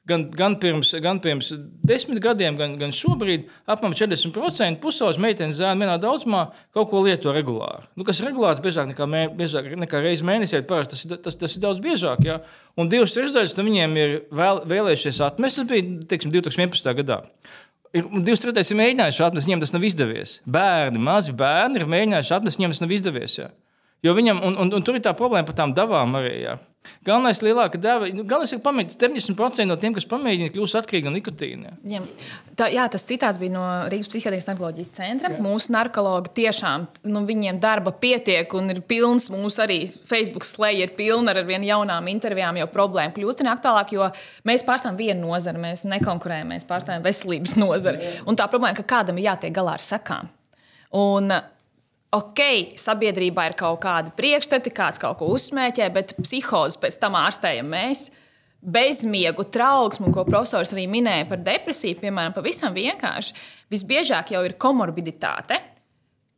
[0.07, 1.49] Gan, gan, pirms, gan pirms
[1.83, 7.33] desmit gadiem, gan, gan šobrīd apmēram 40% pusauģu meitenes zēna vienā daudzumā kaut ko lieto
[7.35, 7.83] regulāri.
[7.99, 11.83] Nu, kas regulāri biežāk nekā, mē, biežāk nekā reizes mēnesī, tas, tas, tas ir daudz
[11.83, 12.23] biežāk.
[12.23, 12.39] Ja?
[12.79, 15.59] Un divas trešdaļas no viņiem ir vēl, vēlējušies atmest.
[15.59, 16.95] Tas bija teiksim, 2011.
[17.01, 17.21] gadā.
[17.91, 20.39] Ir divas trešdaļas ir mēģinājuši atmest, viņiem tas nav izdevies.
[20.47, 23.39] Bērni, mazi bērni ir mēģinājuši atmest, viņiem tas nav izdevies.
[23.43, 23.51] Ja?
[24.05, 26.33] Jo viņam, un, un, un tur ir tā problēma par tām devām arī.
[26.43, 26.57] Jā.
[27.03, 31.13] Galvenais lielāka deva, nu, galvenais ir pamēģināt 70% no tiem, kas pamēģina kļūst atkarīgi no
[31.15, 31.73] nikotīna.
[31.87, 32.01] Jā.
[32.59, 35.31] Tā, jā, tas citāts bija no Rīgas psihiatrijas narkoloģijas centra.
[35.33, 35.41] Jā.
[35.43, 39.27] Mūsu narkologi tiešām, nu, viņiem darba pietiek un ir pilns.
[39.33, 44.07] Mūsu arī Facebook slēdz ir pilna ar vien jaunām intervijām, jo problēma kļūst aktuālāka, jo
[44.47, 48.15] mēs pārstāvam vienu nozari, mēs nekonkurējam, mēs pārstāvam veselības nozari.
[48.27, 50.31] Un tā problēma, ka kādam ir jātiek galā ar sekām.
[50.95, 51.33] Un,
[52.15, 52.41] ok,
[52.79, 58.07] sabiedrībā ir kaut kādi priekšstati, kāds kaut ko uzsmēķē, bet psihozes pēc tam ārstējam mēs.
[58.57, 63.35] Bezmiegu trauksmu, ko profesors arī minēja par depresiju, piemēram, pavisam vienkārši.
[63.71, 65.59] Visbiežāk jau ir komorbiditāte.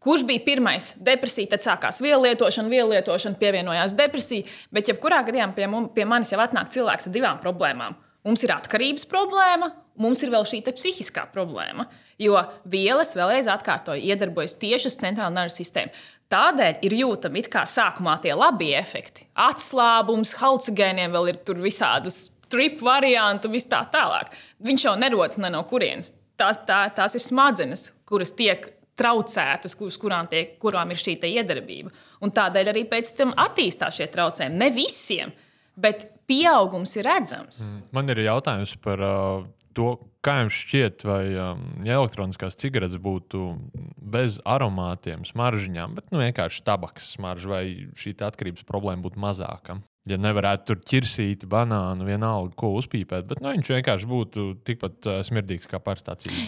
[0.03, 0.93] Kurš bija pirmais?
[1.03, 4.47] Depresija, tad sākās vielu lietošana, vielu lietošana, pievienojās depresija.
[4.71, 7.97] Bet, jebkurā gadījumā pie, mums, pie manis jau atnāk cilvēks ar divām problēmām.
[8.27, 11.87] Mums ir atkarības problēma, mums ir vēl šī psihiskā problēma.
[12.19, 15.93] Jo vielas, vēlreiz atkārtoju, iedarbojas tieši uz centrālo nervu sistēmu.
[16.29, 19.25] Tādēļ ir jūtami sākumā tie labie efekti.
[19.33, 24.35] Atslābums, halucinogēniem vēl ir tur visādas strip varianti un tā tālāk.
[24.65, 26.13] Viņš jau nerodas ne no kurienes.
[26.39, 31.91] Tās, tā, tās ir smadzenes, kuras tiek traucētas, uz kurām, tiek, kurām ir šī iedarbība.
[32.23, 34.59] Un tādēļ arī pēc tam attīstās šie traucējumi.
[34.59, 35.33] Ne visiem,
[35.79, 37.65] bet pieaugums ir redzams.
[37.69, 37.81] Mm.
[37.97, 39.93] Man ir jautājums par uh, to,
[40.25, 43.53] kā jums šķiet, vai um, ja elektroniskās cigaretes būtu
[44.13, 47.63] bez aromātiem, smaržģiem, bet nu, vienkārši tabakas smarža, vai
[47.99, 49.79] šī atkarības problēma būtu mazāka?
[50.09, 55.19] Ja nevarētu tur ķirsīt, banānu, vienalga, ko uzpīpēt, bet nu, viņš vienkārši būtu tikpat uh,
[55.27, 56.47] smirdīgs kā parastā cīņa.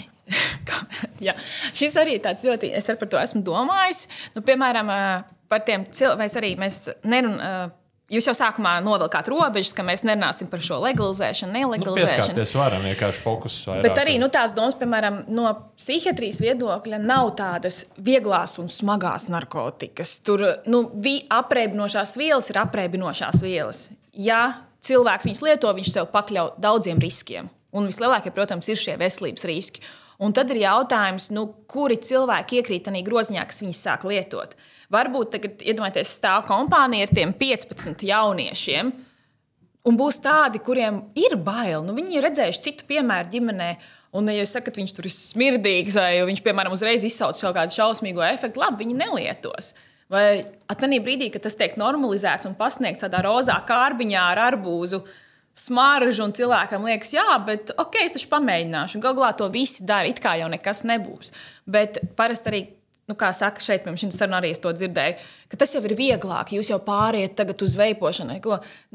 [1.26, 1.36] Jā,
[1.78, 4.08] šis arī ir tāds ļoti, es par to esmu domājis.
[4.36, 7.78] Nu, piemēram, uh, par tiem cilvēkiem, arī mēs nerunājam
[8.12, 12.36] Jūs jau sākumā novilkāt robežas, ka mēs nerunāsim par šo legalizēšanu, nelegalizēšanu.
[12.36, 13.86] Nu, varam vienkārši fokusēt.
[13.86, 20.18] Bet arī nu, tās domas, piemēram, no psihiatrijas viedokļa, nav tādas vieglās un smagās narkotikas.
[20.28, 20.84] Tur nu,
[21.38, 23.86] apreibinošās vielas ir apreibinošās vielas.
[24.12, 24.42] Ja
[24.84, 27.48] cilvēks viņus lieto, viņš sev pakļauj daudziem riskiem.
[27.72, 29.84] Un vislielākie, protams, ir šie veselības riski.
[30.22, 34.54] Un tad ir jautājums, nu, kuri cilvēki iekrīt tajā groziņā, kas viņus sāk lietot.
[34.92, 38.92] Varbūt tagad iedomājieties, stāv kompānija ar tiem 15 jauniešiem.
[39.88, 41.80] Un būs tādi, kuriem ir bail.
[41.86, 43.70] Nu, viņi ir redzējuši citu piemēru ģimenē.
[44.20, 47.78] Un, ja jūs sakat, viņš tur ir smirdīgs, vai viņš, piemēram, uzreiz izsauc kaut kādu
[47.78, 49.72] šausmīgu efektu, labi, viņi nelietos.
[50.12, 55.00] Vai tādā brīdī, kad tas tiek normalizēts un pasniegts tādā rozā kārbiņā ar arbūzu
[55.56, 59.00] smaržu, un cilvēkam liekas, jā, bet ok, es taču pamēģināšu.
[59.04, 61.32] Galu galā to visi dara, it kā jau nekas nebūs.
[61.72, 62.62] Bet parasti arī
[63.12, 65.20] nu, kā saka, šeit pirms šīs sarunas arī es to dzirdēju,
[65.52, 68.38] ka tas jau ir vieglāk, jūs jau pāriet uz veipošanu.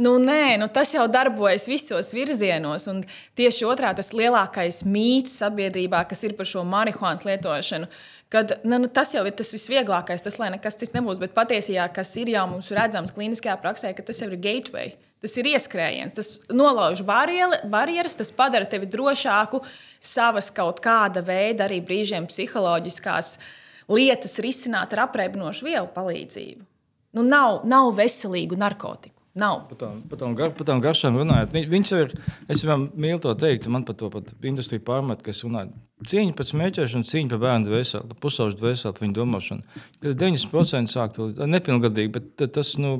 [0.00, 2.88] Nu, nē, nu, tas jau darbojas visos virzienos.
[2.92, 3.02] Un
[3.36, 7.90] tieši otrā tas lielākais mīts sabiedrībā, kas ir par šo marihuānas lietošanu.
[8.32, 11.20] Kad, ne, nu, tas jau ir tas visvieglākais, tas lai nekas cits nebūs.
[11.22, 14.96] Bet patiesībā, kas ir jau mums redzams kliniskajā praksē, ka tas jau ir gateway.
[15.24, 19.62] Tas ir ieskrējiens, tas nolauž barjeras, tas padara tevi drošāku
[20.04, 23.46] savas kaut kāda veida, arī brīžiem psiholoģiskās uh,
[23.92, 26.64] lietas risināt ar apreibinošu vielu palīdzību.
[27.16, 29.16] Nu, nav, nav veselīgu narkotiku.
[29.36, 29.66] Nav.
[29.68, 32.14] Par tām, par tām, gar, par tām garšām runājot, viņš ir.
[32.48, 35.74] Es viņam mīlu to teikt, man par to pat industrija pārmet, ka es runāju.
[36.08, 39.76] Cīņa pret smēķēšanu, cīņa par bērnu dvēseli, par pusauģu dvēseli, viņu domāšanu.
[40.00, 42.94] Kad 90% sāk to nepilngadīgi, bet tas, nu,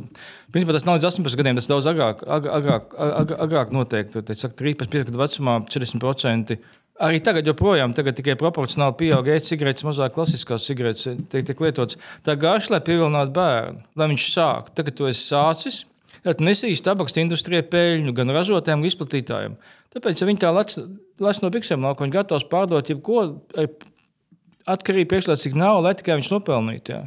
[0.52, 4.20] principā tas nav līdz 18 gadiem, tas daudz agrāk, agrāk, agrāk, agrāk noteikti.
[4.20, 6.60] Tad, saka, 13, 15 gadu vecumā 40%
[6.96, 11.98] Arī tagad, joprojām, tagad tikai proporcionāli pieaug e-cigaretes, mazāk klasiskās cigaretes tiek, tiek lietotas.
[12.24, 14.70] Tā garša, lai pievilinātu bērnu, lai viņš sāk.
[14.78, 15.82] Tagad tu esi sācis,
[16.24, 19.58] tad nesīs tabaks industrijai peļņu gan ražotājiem, gan izplatītājiem.
[19.92, 20.72] Tāpēc, ja viņi tā lec,
[21.24, 23.26] lec no biksēm lauka, viņi gatavs pārdot jebko
[24.66, 26.96] atkarīgi priekšlaicīgi nav, lai tikai viņš nopelnītu.
[26.96, 27.04] Jā.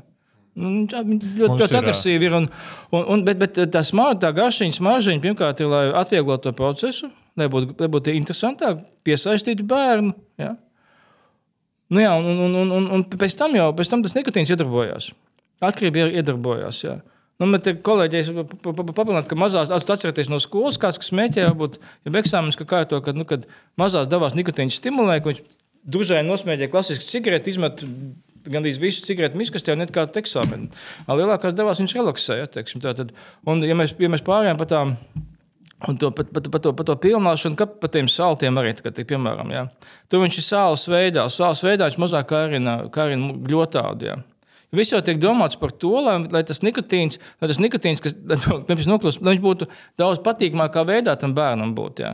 [0.60, 2.36] Nu, ļoti ļoti agresīvi ir.
[2.39, 2.47] Un,
[2.91, 7.12] un, un, bet, bet tā smarža, tā garšīņa, smaržīņa pirmkārt ir, lai atvieglotu to procesu,
[7.37, 10.15] lai būtu, lai būtu interesantāk, piesaistītu bērnu.
[10.41, 10.55] Ja?
[11.89, 15.11] Nu, jā, un, un, un, un, un pēc tam jau pēc tam tas nikotīns iedarbojās.
[15.65, 16.83] Atkarība iedarbojās.
[16.85, 16.99] Jā.
[17.39, 22.67] Nu, bet kolēģis papildināt, ka mazās, atcerieties no skolas, kāds smēķē, varbūt, ja eksāmenis, ka
[22.67, 23.47] kā to, kad, nu, kad
[23.79, 25.39] mazās devās nikotīns stimulē, ka viņš
[25.89, 27.85] družēji nosmēķē klasisku cigareti, izmet
[28.49, 30.67] gandrīz visu cigaretu miskastē un nekādu eksāmenu.
[31.07, 32.51] Lielākās devās viņš relaksēja.
[32.83, 33.15] Tātad,
[33.47, 34.95] un, ja mēs, ja mēs pārējām pa tām
[35.87, 38.97] Un to, par, par, par, to, par to pilnāšanu, kā par tiem saltiem arī, kad,
[39.07, 39.61] piemēram, jā.
[40.11, 44.09] tur viņš ir sāls veidā, sāls veidā viņš mazāk kārina, kārina gļotādu.
[44.09, 44.17] Jā.
[44.75, 48.39] Viss jau tiek domāts par to, lai, lai tas nikotīns, lai tas nikotīns kas, lai,
[48.75, 52.03] noklūst, lai viņš būtu daudz patīkamākā veidā tam bērnam būt.
[52.03, 52.11] Jā.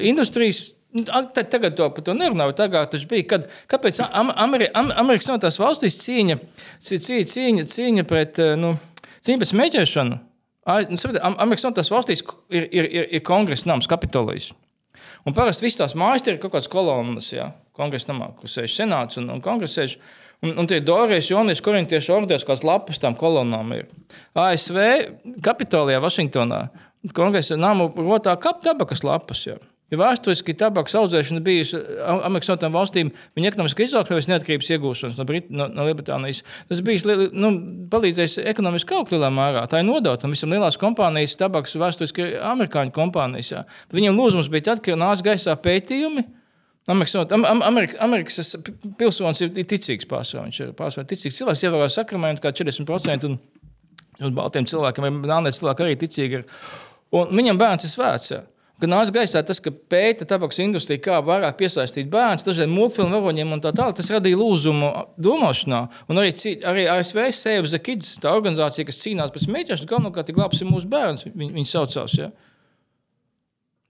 [0.00, 2.56] Industrijas nu, Tagad to, to nerunāju.
[2.58, 3.28] Tagad tas bija.
[3.34, 6.40] Kad, kāpēc Ameri, Amerikas Savienotās valstīs cīņa,
[6.88, 8.72] cīņa, cīņa, cīņa pret, nu,
[9.20, 10.18] cīņa pret smēķēšanu?
[10.68, 14.50] Nu, Amerikas Savienotās valstīs ir, ir, ir, ir kongresa nams, kapitolijas.
[15.24, 19.20] Un parasti visas tās mājas ir kaut kādas kolonnas, ja, kongresa namā, kur sēž senāts
[19.20, 19.96] un, un kongresa sēž.
[20.40, 23.90] Un, un tie Dorijas, Jonas, Korintiešu orders, kādas lapas tam kolonnām ir.
[24.32, 24.78] ASV
[25.44, 26.62] Kapitolijā, Vašingtonā,
[27.16, 29.44] kongresa namu rotā kap tabakas lapas.
[29.48, 29.58] Ja.
[29.90, 35.48] Ja vēsturiski tabakas audzēšana bijusi Amerikas Savienotām valstīm, viņa ekonomiskā izaugsme neatkarības iegūšanas no, Brit
[35.50, 37.50] no, no Lielbritānijas, tas bija nu,
[37.90, 39.64] palīdzējis ekonomiski augt lielā mērā.
[39.70, 43.50] Tā ir nodota visam lielās kompānijas, tabakas vēsturiski amerikāņu kompānijas.
[43.50, 43.64] Jā.
[43.96, 46.22] Viņiem lūzums bija tad, kad nāca gaisā pētījumi.
[46.90, 47.16] Amerikas,
[47.50, 48.54] Amerikas, Amerikas
[48.98, 50.46] pilsonis ir ticīgs pārsvarā.
[50.46, 53.26] Viņš ir pārsvarā ticīgs cilvēks, ievēro sakramentu kā 40%.
[53.26, 53.36] Un,
[54.20, 56.48] un baltiem cilvēkiem, vai melniem cilvēkiem arī ticīgi ir.
[57.16, 58.32] Un viņam bērns ir svēts.
[58.36, 58.40] Jā.
[58.80, 63.52] Kad nāca gaisā tas, ka pēta tabakas industrija, kā vairāk piesaistīt bērnus, dažādiem multfilmu varoņiem
[63.52, 64.88] un tā tālāk, tas radīja lūzumu
[65.20, 65.80] domāšanā.
[66.08, 66.32] Un arī,
[66.64, 71.26] arī ASV Save the Kids, tā organizācija, kas cīnās pret smēķēšanu, galvenokārt glābsim mūsu bērnus,
[71.28, 72.16] viņi, viņi saucās.
[72.22, 72.30] Ja?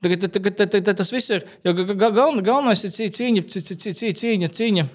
[0.03, 1.47] Tagad, tagad, tagad, tagad tas viss ir.
[1.63, 4.87] Galvenais, galvenais ir cīņa, cīņa, cīņa, cīņa,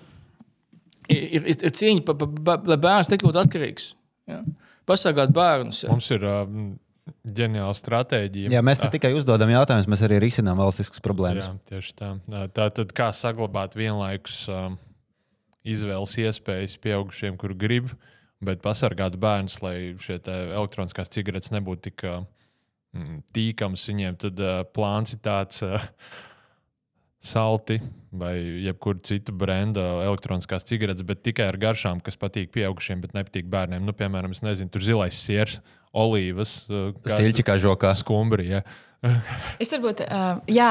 [1.14, 3.94] ir, ir, ir cīņa, pa, pa, pa, lai bērns nekļūtu atkarīgs.
[4.28, 4.44] Ja?
[4.90, 5.86] Pasargāt bērnus.
[5.86, 5.94] Ja?
[5.94, 6.44] Mums ir uh,
[7.26, 8.52] ģeniāla stratēģija.
[8.54, 11.50] Jā, mēs ne tikai uzdodam jautājumus, mēs arī risinām valstiskas problēmas.
[11.50, 12.12] Jā, tieši tā.
[12.56, 14.78] Tā tad kā saglabāt vienlaikus um,
[15.66, 17.92] izvēles iespējas pieaugušiem, kur grib,
[18.46, 22.24] bet pasargāt bērnus, lai šie elektroniskās cigaretes nebūtu tik uh,
[23.38, 25.62] tīkams viņiem, tad uh, plāns ir tāds.
[25.66, 25.92] Uh,
[27.26, 27.80] salti
[28.16, 33.50] vai jebkuru citu brenda elektroniskās cigaretes, bet tikai ar garšām, kas patīk pieaugušiem, bet nepatīk
[33.52, 33.84] bērniem.
[33.84, 35.58] Nu, piemēram, es nezinu, tur zilais siers,
[35.96, 36.66] olīvas,
[37.08, 37.94] silķi kā žokā.
[37.96, 38.50] Skumbri.
[38.52, 38.62] Ja.
[39.64, 40.70] es varbūt, uh, jā,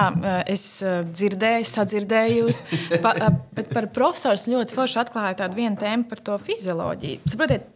[0.50, 2.62] es dzirdēju, sadzirdēju jūs,
[3.04, 3.14] pa,
[3.54, 7.22] bet par profesoru ļoti forši atklāju tādu vienu tēmu par to fizioloģiju.
[7.30, 7.70] Saprotiet,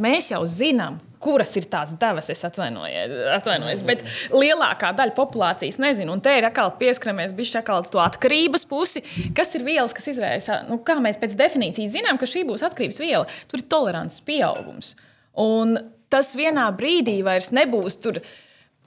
[0.00, 3.84] mēs jau zinām, kuras ir tās devas, es atvainojos.
[3.86, 6.14] Bet lielākā daļa populācijas nezina.
[6.14, 9.04] Un te ir atkal pieskaramies uz to atkarības pusi.
[9.36, 10.62] Kas ir vielas, kas izraisa?
[10.68, 13.26] Nu, kā mēs pēc definīcijas zinām, ka šī būs atkarības viela?
[13.52, 14.96] Tur ir tolerants pieaugums.
[15.36, 15.76] Un
[16.12, 18.20] tas vienā brīdī vairs nebūs tur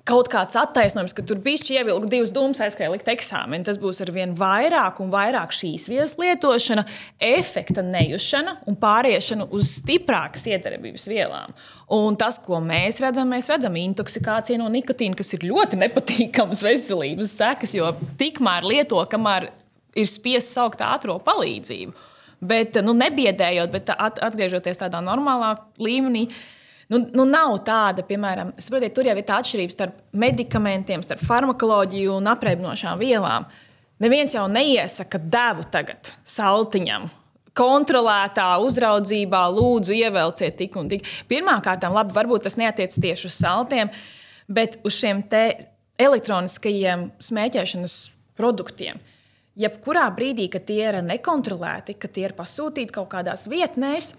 [0.04, 3.64] kaut kāds attaisnojums, ka tur bija ievilkta divas dūmas, aizskrēja likt eksāmenu.
[3.64, 6.84] Tas būs ar vien vairāk un vairāk šīs vielas lietošana,
[7.24, 11.56] efekta nejušana un pāriešana uz stiprākas iedarbības vielām.
[11.96, 17.38] Un tas, ko mēs redzam, mēs redzam intoksikāciju no nikotīna, kas ir ļoti nepatīkams veselības
[17.40, 19.48] sekas, jo tikmēr lieto, kamēr
[19.96, 21.96] ir spiests saukt ātrā palīdzību.
[22.44, 26.26] Bet nu, nebiedējot, bet atgriežoties tādā normālā līmenī,
[26.92, 32.18] Nu, nu nav tāda, piemēram, saprotiet, tur jau ir tā atšķirība starp medikamentiem, starp farmakoloģiju
[32.18, 33.48] un apreibinošām vielām.
[34.04, 37.08] Neviens jau neiesaka devu tagad saltiņam.
[37.54, 41.06] Kontrolētā uzraudzībā lūdzu ievelciet tik un tik.
[41.30, 43.92] Pirmkārt, labi, varbūt tas neatiec tieši uz saltiem,
[44.50, 45.22] bet uz šiem
[46.02, 47.98] elektroniskajiem smēķēšanas
[48.38, 48.98] produktiem.
[49.54, 54.16] Jebkurā brīdī, kad tie ir nekontrolēti, kad tie ir pasūtīti kaut kādās vietnēs,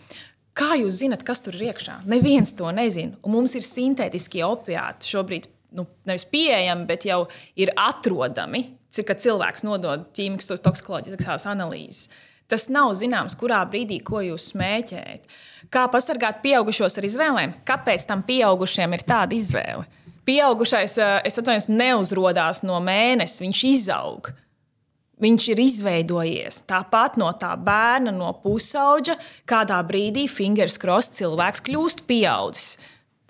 [0.55, 2.05] Kā jūs zināt, kas tur ir iekšā?
[2.07, 3.17] Neviens to nezina.
[3.27, 7.25] Un mums ir sintētiskie opiāti šobrīd nu, nevis pieejami, bet jau
[7.59, 12.07] ir atrodami, cik cilvēks nodod ķīmiskas toksikoloģiskās analīzes.
[12.47, 15.27] Tas nav zināms, kurā brīdī, ko jūs smēķējat.
[15.73, 17.55] Kā pasargāt pieaugušos ar izvēlēm?
[17.67, 19.89] Kāpēc tam pieaugušiem ir tāda izvēle?
[20.29, 24.31] Pieaugušais, eh, es atvainojos, neuzrodās no mēneša, viņš izaug.
[25.23, 29.15] Viņš ir izveidojies tāpat no tā bērna, no pusauģa.
[29.47, 32.77] Kādā brīdī fingers cross cilvēks kļūst pieaudzis.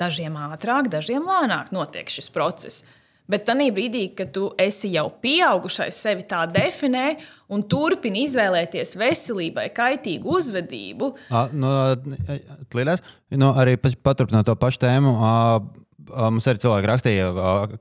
[0.01, 2.83] Dažiem ātrāk, dažiem lēnāk notiek šis process.
[3.31, 7.15] Bet tajā brīdī, kad tu esi jau pieaugušais, sevi tā definē
[7.57, 11.09] un turpini izvēlēties veselībai kaitīgu uzvedību.
[11.33, 11.71] A, no,
[12.73, 13.01] tlīdās,
[13.41, 15.15] no, arī paturpinot to pašu tēmu.
[15.25, 15.33] A,
[16.05, 17.27] Mums arī cilvēki rakstīja,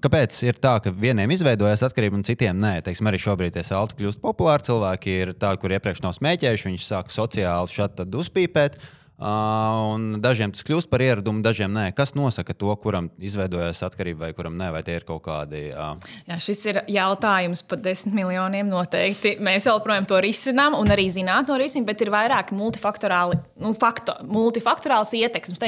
[0.03, 2.77] kāpēc ir tā, ka vieniem izveidojas atkarība un citiem nē.
[2.85, 4.63] Teiksim, arī šobrīd tie salti kļūst populāri.
[4.69, 8.79] Cilvēki ir tādi, kur iepriekš nav smēķējuši, viņi sāk sociāli šādi uzpīpēt.
[9.23, 11.83] Uh, dažiem tas kļūst par ieradumu, dažiem nē.
[11.95, 15.67] Kas nosaka to, kuram izveidojas atkarība vai kuram nē, vai tie ir kaut kādi.
[15.69, 15.93] Uh...
[16.27, 19.37] Jā, šis ir jautājums par desmit miljoniem noteikti.
[19.43, 24.17] Mēs joprojām to risinām, un arī zināt to risināt, bet ir vairāk multifaktorāli, nu, fakto,
[24.27, 25.61] multifaktorāls ietekmes.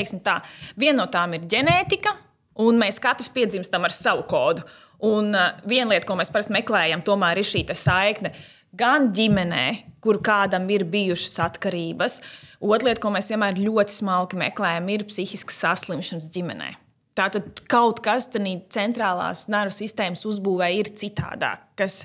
[0.75, 2.17] Viena no tām ir ģenētika,
[2.63, 4.63] Un mēs katrs piedzimstam ar savu kodu.
[5.05, 8.31] Un uh, viena lieta, ko mēs parasti meklējam, tomēr ir šī saikne
[8.75, 9.65] gan ģimenē,
[10.03, 12.19] kur kādam ir bijušas atkarības.
[12.63, 16.71] Otra lieta, ko mēs vienmēr ļoti smalki meklējam, ir psihiskas saslimšanas ģimenē.
[17.15, 22.03] Tātad kaut kas tādā centrālās nervu sistēmas uzbūvē ir citādāk, kas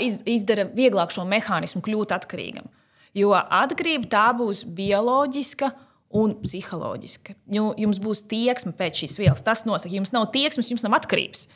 [0.00, 2.70] izdara vieglāk šo mehānismu kļūt atkarīgam.
[3.12, 5.68] Jo atkarība tā būs bioloģiska
[6.12, 7.36] un psiholoģiski.
[7.54, 9.44] Nu, jums būs tieksme pēc šīs vielas.
[9.44, 11.46] Tas nosaka, jums nav tieksmes, jums nav atkarības.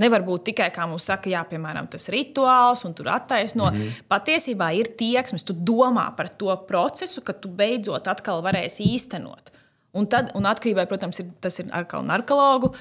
[0.00, 3.70] Nevar būt tikai, kā mums saka, jā, piemēram, tas rituāls un tur attaisno.
[3.70, 4.04] Mm -hmm.
[4.08, 9.50] Patiesībā ir tieksmes, tu domā par to procesu, ka tu beidzot atkal varēsi īstenot.
[9.92, 12.74] Un, tad, un atkarībai, protams, ir, tas ir atkal narkologu.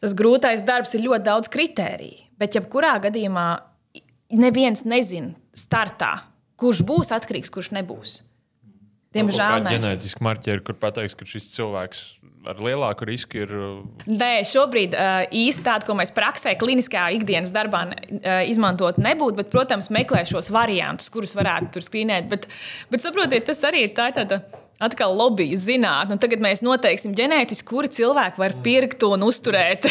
[0.00, 2.18] Tas grūtais darbs ir ļoti daudz kritēriju.
[2.38, 3.58] Bet, jebkurā gadījumā,
[4.30, 6.18] neviens nezina startā,
[6.56, 8.27] kurš būs atkarīgs, kurš nebūs.
[9.16, 9.72] Diemžēl nē.
[9.78, 12.02] Ģenētiski marķieri, kur pateiks, ka šis cilvēks
[12.48, 13.54] ar lielāku risku ir.
[13.56, 19.38] Uh, nē, šobrīd uh, īsti tādu, ko mēs praksē, kliniskā ikdienas darbā uh, izmantot nebūtu,
[19.40, 22.30] bet, protams, meklē šos variantus, kurus varētu tur skrīnēt.
[22.30, 22.48] Bet,
[22.92, 24.42] bet saprotiet, tas arī ir tā, tāda.
[24.78, 26.14] Atkal lobiju zinātnē.
[26.14, 29.88] Nu, tagad mēs noteiksim ģenētiski, kuri cilvēki var pirkt un uzturēt.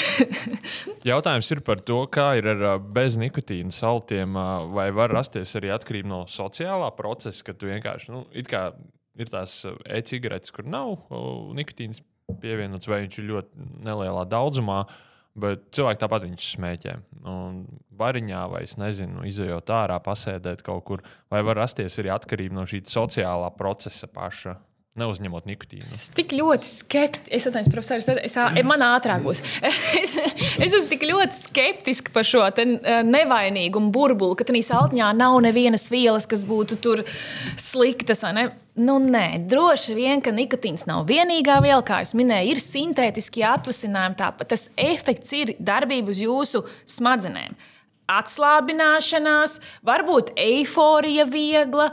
[1.09, 4.39] Jautājums ir par to, kā ir ar bez nikotīna saltiem.
[4.71, 8.69] Vai var rasties arī atkarība no sociālā procesa, ka tu vienkārši, nu, it kā
[9.17, 11.09] ir tās uh, e-cigaretes, kur nav
[11.57, 12.03] nikotīns
[12.41, 14.85] pievienots, vai viņš ir ļoti nelielā daudzumā.
[15.37, 16.93] Bet cilvēki tāpat viņš smēķē.
[17.29, 17.59] Un
[17.97, 22.63] bariņā, vai es nezinu, izējot ārā, pasēdēt kaut kur, vai var rasties arī atkarība no
[22.65, 24.55] šī sociālā procesa paša
[24.99, 25.87] neuzņemot nikotīnu.
[25.93, 29.41] Es tik ļoti skeptiski, es atceros, profesors, es, es, man ātrāk būs.
[30.01, 32.45] es, es esmu tik ļoti skeptiski par šo
[33.07, 37.03] nevainīgumu burbuli, ka tādā saltiņā nav nevienas vielas, kas būtu tur
[37.59, 38.25] sliktas.
[38.77, 44.19] Nu, nē, droši vien, ka nikotīns nav vienīgā viela, kā jau minēju, ir sintētiski atvasinājumi.
[44.19, 46.61] Tāpat tas efekts ir darbība uz jūsu
[46.97, 47.57] smadzenēm.
[48.07, 51.89] Atslābināšanās, varbūt eiforija viegla,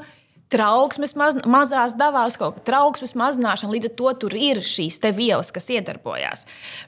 [0.52, 3.72] trauksmes maz, mazās devās, kaut kāda trauksmes mazināšana.
[3.74, 6.44] Līdz ar to tur ir šīs vielas, kas iedarbojās.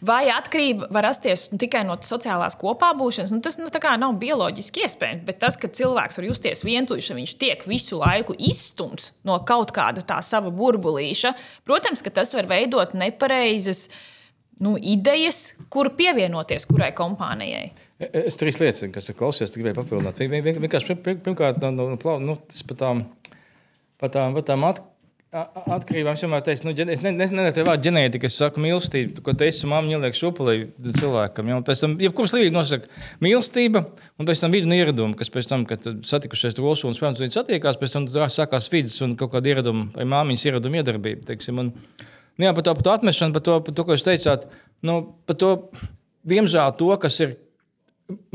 [0.07, 4.85] Vai atkarība var rasties nu, tikai no sociālās kopā būšanas, nu, tas nu, nav bioloģiski
[4.87, 5.25] iespējams.
[5.27, 10.05] Bet tas, ka cilvēks var justies vientuļš, viņš tiek visu laiku izstumts no kaut kāda
[10.05, 11.35] tā sava burbulīša,
[11.67, 13.89] protams, ka tas var veidot nepareizas.
[14.57, 17.67] Nu, idejas, kur pievienoties kurai kompānijai.
[18.01, 20.23] E, e, es trīs lietas, kas ir klausies, gribēju papildināt.
[20.65, 21.91] Vienkārši, pirmkārt, nu,
[22.25, 23.03] nu, tas pat tām.
[23.05, 23.26] Um,
[24.01, 24.83] par tām, par tām at,
[25.35, 26.17] atkarībām.
[26.17, 27.29] Es vienmēr teicu, nu, es ne, ne,
[27.67, 30.57] vārdu ģenētika, es saku mīlestību, ko teicu mamma ieliek šupulī
[30.97, 31.51] cilvēkam.
[31.51, 32.91] Ja, pēc tam, jebkurš līdīgi nosaka
[33.25, 33.85] mīlestība,
[34.17, 37.81] un pēc tam vidu ieradumi, kas pēc tam, kad satikušies rosu un spēlēns, viņi satiekās,
[37.81, 41.27] pēc tam sākās vidas un kaut kāda ieraduma, vai māmiņas ieraduma iedarbība.
[41.33, 44.07] Teiksim, un, nu, jā, par to, par to atmešanu, par to, par to, ko jūs
[44.07, 44.47] teicāt,
[44.87, 45.53] nu, par to,
[46.27, 47.37] diemžēl to, kas ir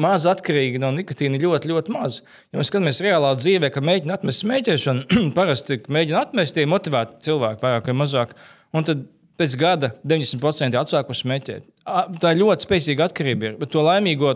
[0.01, 2.19] maz atkarīgi no nikotīna ļoti, ļoti maz.
[2.51, 7.63] Ja mēs skatāmies reālā dzīvē, ka mēģina atmest smēķēšanu, parasti mēģina atmest tie motivēti cilvēki,
[7.63, 8.35] vairāk vai mazāk.
[8.75, 9.05] Un tad
[9.41, 11.69] pēc gada 90% atsākuši smēķēt.
[12.21, 13.51] Tā ir ļoti spēcīga atkarība.
[13.51, 14.35] Ir, bet to laimīgo,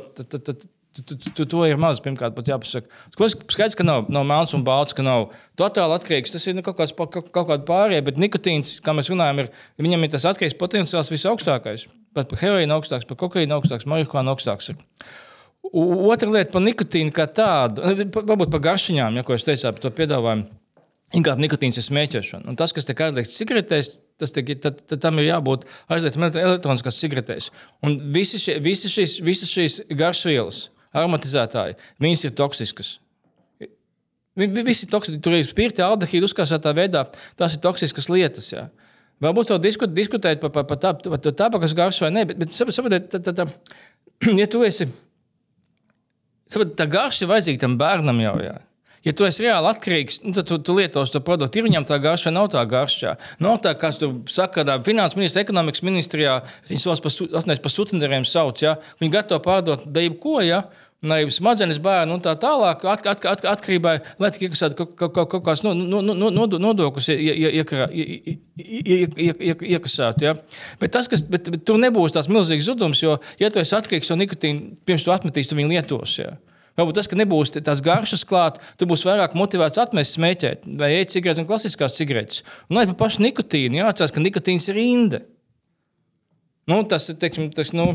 [0.95, 2.88] Tu, tu, tu, to ir maz, pirmkārt, pat jāpasaka.
[3.52, 5.26] Skaidrs, ka nav, nav melns un balts, ka nav
[5.60, 6.32] totāli atkarīgs.
[6.32, 9.50] Tas ir nu, kaut, kāds, kaut, kaut kāda pārējā, bet nikotīns, kā mēs runājam, ir,
[9.84, 11.84] viņam ir tas atkarīgs potenciāls visaugstākais.
[12.15, 14.71] Pat par heroīnu augstāks, par kokaīnu augstāks, marihuānu augstāks.
[14.71, 14.80] Ir.
[15.73, 19.82] Otra lieta par nikotīnu kā tādu, nu, varbūt par garšiņām, ja, ko es teicu par
[19.82, 20.45] to piedāvājumu.
[21.15, 22.47] Inkārt nikotīns ir smēķēšana.
[22.49, 26.97] Un tas, kas tiek aizliegts cigaretēs, tas tiek, tad, tad tam ir jābūt aizliegts elektroniskās
[26.99, 27.51] cigaretēs.
[27.86, 30.65] Un visi šie, visi šīs, visas šīs garšvielas,
[30.97, 32.95] aromatizētāji, viņas ir toksiskas.
[34.36, 37.06] Visi toksiski, tur ir spirti, aldehīdi uzkāsētā veidā,
[37.39, 38.49] tās ir toksiskas lietas.
[38.51, 38.65] Jā.
[39.23, 42.58] Varbūt vēl diskut, diskutēt par, par, par, tā, par tabakas garšu vai nē, bet, bet
[42.58, 43.15] saprotiet,
[44.41, 44.89] ja tu esi
[46.53, 48.38] Tāpēc tā garša vajadzīga tam bērnam jau.
[48.43, 48.55] Jā.
[49.05, 51.60] Ja tu esi reāli atkarīgs, nu, tad tu, tu lietos to produktu.
[51.60, 53.13] Ir viņam tā garša, nav tā garša.
[53.43, 56.39] Nav tā, kā tu saki, kādā finanses ministrijā, ekonomikas ministrijā,
[56.71, 58.63] viņi tos par, par sutenderiem sauc.
[58.65, 58.79] Ja?
[59.01, 60.39] Viņi gatavo pārdot daļu ko.
[60.41, 60.63] Ja?
[61.06, 65.36] Naivs smadzenes bērnu un tā tālāk, at, at, at, atkarībai, lai tik iekasētu kaut, kaut,
[65.46, 67.12] kāds no, no, no, no, nodokļus
[69.76, 70.26] iekasētu.
[70.26, 70.36] Ja?
[70.82, 74.12] Bet tas, kas, bet, bet tur nebūs tāds milzīgs zudums, jo, ja tu esi atkarīgs
[74.12, 76.18] no nikotīna, pirms tu atmetīsi, tu viņu lietos.
[76.22, 76.34] Ja?
[76.76, 81.13] Varbūt tas, ka nebūs tās garšas klāt, tu būsi vairāk motivēts atmest smēķēt vai ēst
[81.15, 82.44] cigaretes un klasiskās cigaretes.
[82.68, 85.22] Un lai par pašu nikotīnu jāatcerās, ka nikotīns ir inde.
[86.65, 87.91] Nu, tas ir teiksim, tas, nu,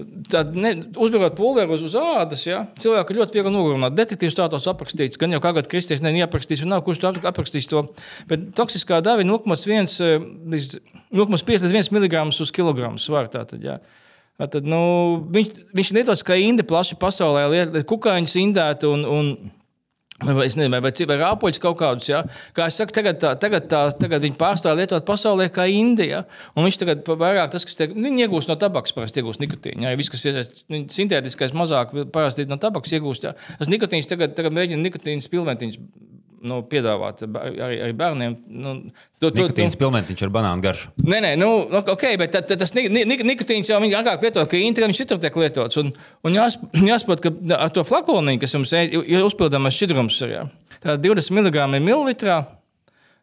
[0.00, 2.42] uzbūvēt pulveri uz, ādas.
[2.42, 2.64] Ja?
[2.82, 3.94] Cilvēku ļoti viegli nogalināt.
[3.94, 5.20] Detektīvs tā tos aprakstīts.
[5.20, 7.70] Gan jau kādā kristīnā ne, neaprakstīs, un nav kurš to aprakstīs.
[7.70, 7.84] To.
[8.30, 10.74] Bet toksiskā deva ir 0,1 līdz
[11.14, 13.30] 0,5 līdz 1 mg uz kilogramu svaru.
[13.30, 13.78] Tātad, ja?
[14.40, 14.82] Tad, nu,
[15.30, 19.32] viņš, viņš lietots kā indi plaši pasaulē, kukaiņas indēta un, un
[20.20, 22.10] Vai, nezinu, vai, vai rāpoļus kaut kādus.
[22.10, 22.20] Ja?
[22.56, 26.26] Kā jau teicu, tagad, tā, tagad, tā, tagad viņi pārstāv lietot pasaulē kā Indija.
[26.52, 29.86] Un viņš tagad vairāk tas, kas tiek iegūst no tabakas, parasti iegūst nikotīnu.
[29.88, 29.94] Ja?
[29.96, 30.42] Viss, kas ir
[30.92, 33.30] sintētiskais, mazāk parasti no tabakas iegūst.
[33.30, 33.34] Ja?
[33.56, 35.80] Tas nikotīns tagad, tagad mēģina nikotīnas pilventiņus
[36.46, 38.36] nu, piedāvāt arī, arī bērniem.
[38.48, 38.74] Nu,
[39.20, 40.92] to, to, Nikotīns pilmentiņš ar banānu garšu.
[41.04, 44.60] Nē, nē, nu, ok, bet tā, tā, tas ni, ni, nikotīns jau agrāk lietoja, ka
[44.60, 45.80] viņš citur tiek lietots.
[45.82, 45.92] Un,
[46.26, 50.46] un jās, jāsaprot, ka ar to flakoniņu, kas jums ir, ir uzpildāmais šķidrums, ir jā.
[50.80, 52.40] tā 20 mg mililitrā.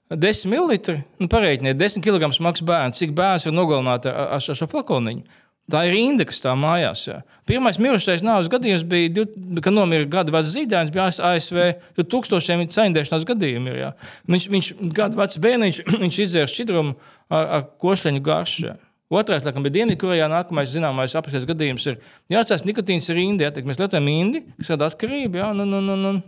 [0.08, 0.78] 10 ml,
[1.20, 3.02] nu, pareiķiniet, 10 kg smags bērns.
[3.02, 5.26] Cik bērns var nogalināt ar, ar, ar šo flakoniņu?
[5.68, 7.02] Tā ir rinda, kas stāv mājās.
[7.10, 7.18] Jā.
[7.48, 9.26] Pirmais mirušais nāves gadījums bija,
[9.64, 11.60] kad nomira gada vecs zīdainis, bija ASV.
[11.98, 13.82] Tur tūkstošiem cendēšanās gadījumu ir.
[13.82, 13.90] Jā.
[14.32, 16.96] Viņš, viņš gada vecs bērniņš, viņš izdzēra šķidrumu
[17.28, 18.70] ar, ar košļaņu garšu.
[18.70, 18.78] Jā.
[19.12, 20.32] Otrais, laikam, bija Dienvidkorejā.
[20.32, 22.00] Nākamais zināmais apgabals gadījums ir
[22.32, 23.48] jāatcerās, nikotīns ir indi.
[23.48, 25.44] Jā, mēs lietojam indi, kas rada atkarību.
[25.44, 26.16] Jā, nu, nu, nu, nu.
[26.16, 26.24] Un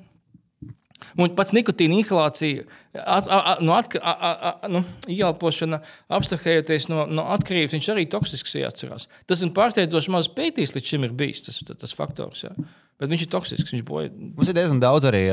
[1.38, 5.82] pats nikotīna inhalācija, at, at, no atka, at, at, nu, ieelpošana,
[6.20, 9.08] abstrahējoties no, no atkarības, viņš arī toksisks jāatcerās.
[9.30, 12.46] Tas ir pārsteidzoši maz pētījis, līdz šim ir bijis tas, tas, tas faktors.
[12.48, 12.54] Jā.
[13.00, 13.72] Bet viņš ir toksisks.
[13.74, 14.12] Viņš boja.
[14.12, 15.24] Mums ir diezgan daudz arī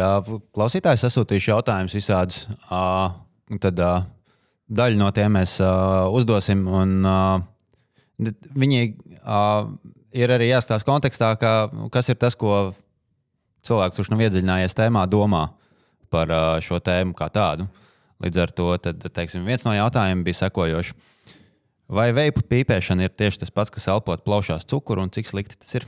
[0.55, 2.45] klausītāju sasūtījuši jautājumus visādus.
[3.62, 3.83] Tad
[4.67, 5.59] daļu no tiem mēs
[6.14, 6.62] uzdosim.
[6.71, 6.95] Un,
[8.62, 8.83] viņi
[10.17, 11.57] ir arī jāstāsta kontekstā, ka,
[11.93, 12.71] kas ir tas, ko
[13.67, 15.49] cilvēks, kurš nav iedziļinājies tēmā, domā
[16.12, 16.31] par
[16.64, 17.67] šo tēmu kā tādu.
[18.23, 20.95] Līdz ar to tad, teiksim, viens no jautājumiem bija sekojošs.
[21.87, 25.77] Vai veipu pīpēšana ir tieši tas pats, kas elpot plaušās cukuru un cik slikti tas
[25.79, 25.87] ir?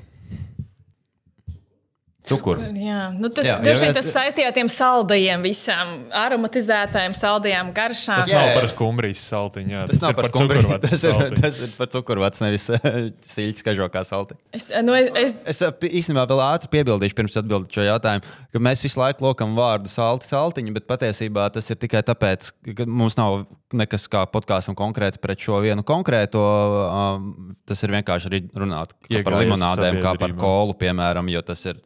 [2.29, 2.65] Cukuru.
[2.77, 8.23] Jā, nu, tas, jā, droši vien tas saistībā ar tiem saldajiem, visām aromatizētājiem, saldajām garšām.
[8.23, 9.75] Tas jā, nav par skumbrijas saltiņu.
[9.75, 10.69] Jā, tas, tas nav par skumbrijas.
[10.85, 12.69] Tas, ir, tas ir par cukurvats, nevis
[13.35, 14.39] sīļķis kažokā salti.
[14.55, 19.01] Es, nu, es, es īstenībā vēl ātri piebildīšu, pirms atbildēt šo jautājumu, ka mēs visu
[19.01, 24.07] laiku lokam vārdu salti, saltiņu, bet patiesībā tas ir tikai tāpēc, ka mums nav nekas
[24.11, 26.45] kā podkāstam konkrēti pret šo vienu konkrēto.
[26.89, 31.81] Um, tas ir vienkārši runāt par limonādēm, kā par kolu, piemēram, jo tas ir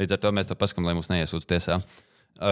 [0.00, 1.80] Līdz ar to mēs to paskatām, lai mūs neiesūdz tiesā.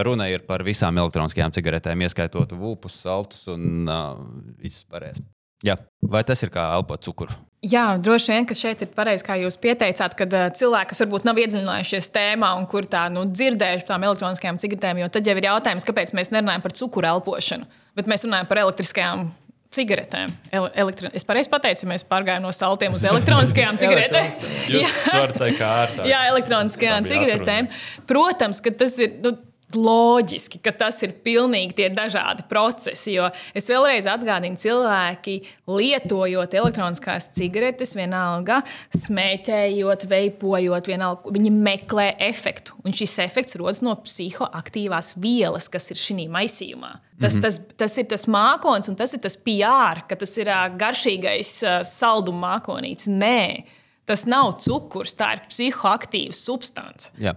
[0.05, 4.15] Runa ir par visām elektroniskajām cigaretēm, ieskaitot vūpus, saltus un uh,
[4.61, 5.21] visus pārējos.
[5.65, 5.77] Jā.
[6.01, 7.35] Vai tas ir kā elpot cukuru?
[7.65, 11.25] Jā, droši vien, ka šeit ir pareizi, kā jūs pieteicāt, ka uh, cilvēki, kas varbūt
[11.29, 15.37] nav iedziļinājušies tēmā un kur tā nu, dzirdējuši par tām elektroniskajām cigaretēm, jo tad jau
[15.37, 19.27] ir jautājums, kāpēc mēs nerunājam par cukuru elpošanu, bet mēs runājam par elektriskajām
[19.75, 20.31] cigaretēm.
[20.51, 21.11] Elektro...
[21.15, 24.47] Es pareizi pateicu, mēs pārgājām no saltiem uz elektroniskajām cigaretēm.
[24.73, 26.07] Jūs varat teikt, kā ārā.
[26.09, 27.69] Jā, elektroniskajām cigaretēm.
[28.09, 29.19] Protams, ka tas ir.
[29.23, 29.35] Nu,
[29.77, 33.15] loģiski, ka tas ir pilnīgi tie dažādi procesi.
[33.15, 35.37] Jo es vēlreiz atgādinu, cilvēki
[35.69, 38.61] lietojot elektroniskās cigaretes, vienalga
[38.95, 42.77] smēķējot, veipojot, vienalga, viņi meklē efektu.
[42.85, 46.93] Un šis efekts rodas no psihoaktīvās vielas, kas ir šī maisījumā.
[47.21, 47.41] Tas, mm -hmm.
[47.41, 51.51] tas, tas ir tas mākslinieks, un tas ir tas PR, ka tas ir garšīgais
[51.87, 53.07] salduma mākonīts.
[53.07, 53.63] Nē,
[54.05, 57.11] tas nav cukurs, tā ir psihoaktīva substance.
[57.17, 57.35] Yeah.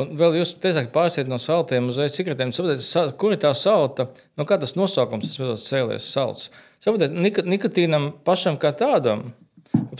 [0.00, 2.50] Un vēl jūs teicāt, ka pārsiet no saltiem uz cigaretēm.
[2.54, 4.08] Saprotiet, kur ir tā salta?
[4.34, 6.48] Nu, kā tas nosaukums, tas ir cēlies salds.
[6.82, 9.28] Saprotiet, nik nikotīnam pašam kā tādam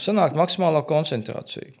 [0.01, 1.71] sanāk maksimālā koncentrācija.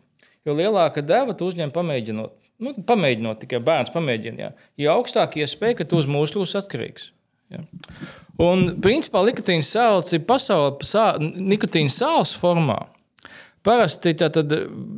[0.47, 2.35] Jo lielāka deva tu uzņem pamēģinot.
[2.63, 4.45] Nu, pamēģinot, tikai bērns pamēģina.
[4.45, 4.51] Jā.
[4.79, 7.09] Jo augstākie iespēja, ka tu uz mūžu kļūsi atkarīgs.
[7.51, 7.65] Ja.
[8.41, 10.95] Un, principā, nikotīna sāls ir pasaules
[11.35, 12.79] nikotīna sāls formā.
[13.65, 14.51] Parasti tā tad,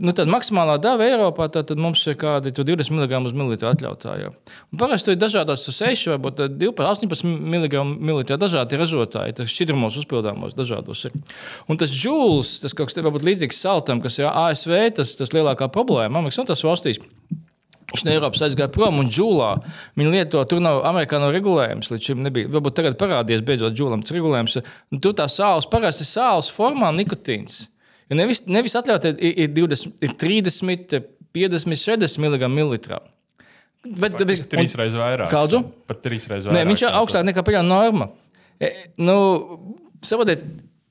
[0.03, 1.47] nu, tad maksimālā deva Eiropā
[1.79, 4.15] mums ir kādi 20 mg uz mililitru atļautā.
[4.19, 4.31] Jau.
[4.73, 11.05] Un parasti ir dažādas 6, varbūt 12, 18 mg dažādi ražotāji, tas šķidrumos uzpildāmos dažādos
[11.07, 11.15] ir.
[11.71, 15.71] Un tas džūls, tas kaut kas varbūt līdzīgs saltam, kas ir ASV, tas, tas lielākā
[15.71, 16.99] problēma, Amerikas un tas valstīs.
[17.87, 19.53] Viņš no Eiropas aizgāja prom un džūlā.
[19.95, 21.87] Viņa lieto, tur nav amerikāņu regulējums.
[21.93, 22.49] Līdz šim nebija.
[22.51, 24.57] Varbūt tagad parādījies beidzot džūlam tas regulējums.
[24.91, 27.63] Un tur tā sāls parasti sāls formā nikotīns.
[28.07, 30.97] Jo nevis, nevis atļaut, ir, ir, 20, ir 30,
[31.35, 33.01] 50, 60 mg.
[33.97, 35.29] Bet tas ir trīs reizes vairāk.
[35.31, 35.61] Kādu?
[35.87, 36.57] Pat trīs reizes vairāk.
[36.57, 38.09] Nē, viņš ir augstāk nekā pieņemta norma.
[38.59, 39.17] E, nu,
[40.05, 40.43] savodiet,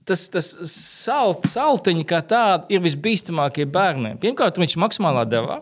[0.06, 4.20] tas, tas salt, saltiņi kā tādi ir visbīstamākie bērniem.
[4.22, 5.60] Pirmkārt, viņš maksimālā devā.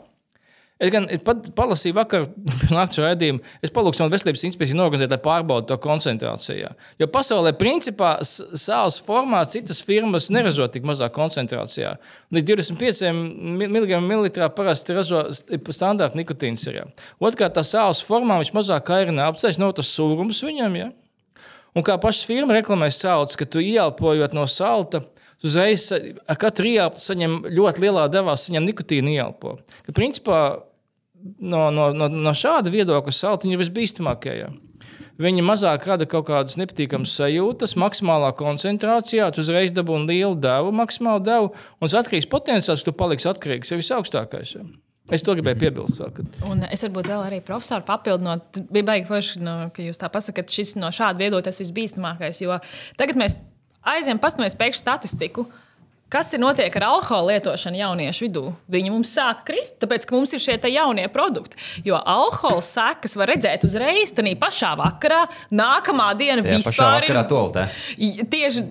[0.85, 2.27] Es gan pat palasīju vakar,
[2.75, 3.41] naktas raidījumu.
[3.65, 6.73] Es palūgšu no veselības inspekcijas organizēt, lai pārbaudītu to koncentrācijā.
[7.01, 11.95] Jo pasaulē, principā, sāls formā citas firmas neražo tik mazā koncentrācijā.
[12.35, 16.69] Līdz 25 mg parasti ražo standarta nikotīns.
[17.23, 20.79] Otrkārt, tā sāls formā viņš mazāk kairina apceļš, nav tas sūrums viņam.
[20.81, 20.91] Ja?
[21.75, 25.03] Un kā paša firma reklamē sāls, ka tu ieelpojot no salta
[25.45, 29.59] uzreiz ar katru ieelpu saņem ļoti lielā devā, saņem nikotīnu ieelpo.
[29.85, 30.39] Ka, principā,
[31.25, 34.37] no, no, no, no šāda viedokļa saltiņa ir visbīstamākie.
[34.43, 34.53] Ja.
[35.23, 41.23] Viņi mazāk rada kaut kādas nepatīkamas sajūtas, maksimālā koncentrācijā, tu uzreiz dabūji lielu devu, maksimālu
[41.23, 44.57] devu, un atkarīgs potenciāls, tu paliksi atkarīgs, ir visaugstākais.
[44.57, 44.67] Ja.
[45.13, 46.01] Es to gribēju piebilst.
[46.01, 46.37] vēl, Kad...
[46.49, 50.49] Un es varbūt vēl arī profesoru papildinot, bija baigi forši, no, ka jūs tā pasakāt,
[50.51, 52.41] šis no šāda viedokļa tas visbīstamākais.
[52.41, 52.57] Jo
[53.01, 53.43] tagad mēs
[53.85, 55.45] aizējām paskatīties pēkšņi statistiku.
[56.15, 58.43] Kas ir notiek ar alkohola lietošanu jauniešu vidū?
[58.71, 61.59] Viņi mums sāka krist, tāpēc, ka mums ir šie jaunie produkti.
[61.83, 67.19] Jo alkohola sekas var redzēt uzreiz, tad pašā vakarā, nākamā diena Tajā vispār ir.
[67.33, 67.65] toaletē.
[67.99, 68.63] I- Tieši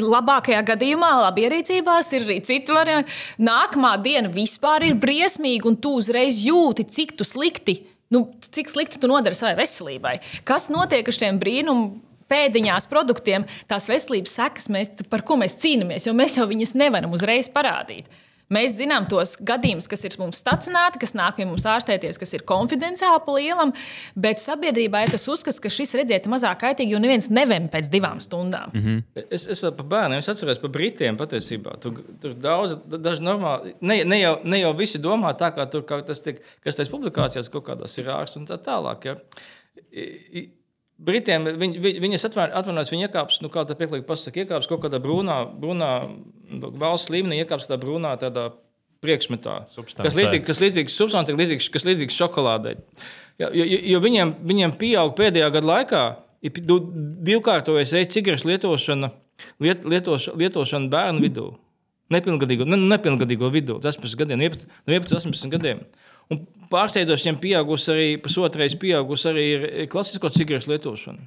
[0.00, 3.10] labākajā gadījumā, labi ierīcībās, ir arī citi varianti.
[3.38, 7.82] Nākamā diena vispār ir briesmīga, un tu uzreiz jūti, cik tu slikti.
[8.10, 10.20] Nu, cik slikti tu nodari savai veselībai?
[10.44, 12.00] Kas notiek ar šiem brīnumiem?
[12.32, 17.12] Pēdiņās produktiem tās veselības sekas, mēs, par ko mēs cīnāmies, jo mēs jau viņas nevaram
[17.12, 18.08] uzreiz parādīt.
[18.52, 22.44] Mēs zinām tos gadījumus, kas ir mums stacionēti, kas nāk pie mums ārstēties, kas ir
[22.48, 23.72] konfidenciāli pa lielam,
[24.18, 28.20] bet sabiedrībā ir tas uzskats, ka šis redziet mazāk kaitīgi, jo neviens nevem pēc divām
[28.20, 28.74] stundām.
[28.74, 29.24] Mm -hmm.
[29.30, 31.78] Es, es par bērniem, es atceros par Britiem patiesībā.
[31.80, 35.82] Tur, tur daudz, daži normāli, ne, ne, jau, ne jau visi domā tā, kā tur
[35.82, 39.04] kā tas tiek, kas tas publikācijās kaut kādās ir ārsts un tā tālāk.
[39.04, 39.16] Ja.
[39.92, 40.50] I- i-
[41.02, 45.38] Britiem viņi, viņas atvainojas, viņi iekāps, nu, kā tā pieklājīgi pasakā, iekāps kaut kādā brūnā,
[45.58, 45.88] brūnā
[46.78, 48.52] valsts līmenī, iekāps tādā brūnā tādā
[49.02, 49.56] priekšmetā.
[49.74, 50.06] Substancē.
[50.06, 52.76] Kas līdzīgs, kas līdzīgs substancei, līdzīgs, kas līdzīgs šokolādei.
[53.40, 56.04] Jo, jo, jo viņiem, viņiem pieaug pēdējā gada laikā,
[56.46, 56.62] ir
[57.26, 59.10] divkārtojas e-cigaretes lietošana,
[59.62, 61.48] liet, lietošana, lietošana bērnu vidū.
[62.12, 65.82] Nepilngadīgo, ne, nepilngadīgo vidū, tas ir gadiem, no 11, no 11, 18 gadiem.
[66.30, 71.24] Un pārsteidzošiem pieaugusi arī, pusotrais pieaugusi arī ir ir klasisko cigaretes lietošana.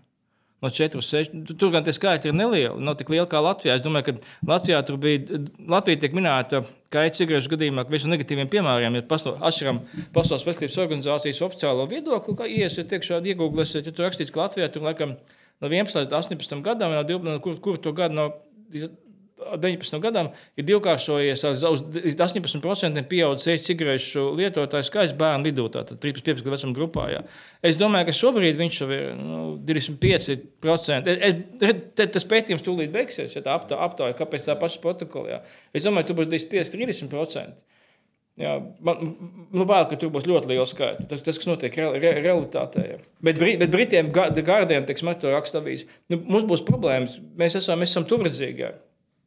[0.64, 1.34] No 4, 6.
[1.60, 3.76] Tur gan tie skaitļi ir nelieli, nav tik lieli kā Latvijā.
[3.76, 5.42] Es domāju, ka Latvijā tur bija.
[5.70, 9.84] Latvija tiek minēta kā cigaretes gadījumā, ka no negatīviem piemēriem ir pasau- atšķiram
[10.16, 12.38] Pasaules veselības organizācijas oficiālo viedokli.
[12.40, 15.18] Kā iesiet iekšā, iegūglēsiet, ja tur rakstīts, ka Latvijā tur laikam
[15.62, 18.30] no 11 līdz 18 gadam, no 12, no kur, kur to gadu no
[19.36, 26.52] 19 gadam ir divkāršojies uz 18% pieaudzis e-cigarešu lietotāju skaits bērnu vidū, tātad 13, 15
[26.54, 27.08] vecuma grupā.
[27.12, 27.22] Jā.
[27.66, 31.12] Es domāju, ka šobrīd viņš jau ir nu, 25%.
[31.12, 35.42] Es, es, te, tas pētījums tūlīt beigsies, ja tā aptā- aptauja, kāpēc tā paša protokolā.
[35.76, 36.76] Es domāju, tur būs 25,
[37.12, 37.66] 30%.
[38.36, 38.98] Jā, man
[39.56, 41.06] nu, bail, ka tur būs ļoti liela skaita.
[41.08, 42.82] Tas, tas kas notiek re, re, realitātē.
[42.90, 42.98] Jā.
[43.24, 47.16] Bet, Bri- bet Britiem, Ga- The Guardian, teiksim, to raksta avīze, nu, mums būs problēmas.
[47.40, 48.74] Mēs esam, mēs esam tuvredzīgi.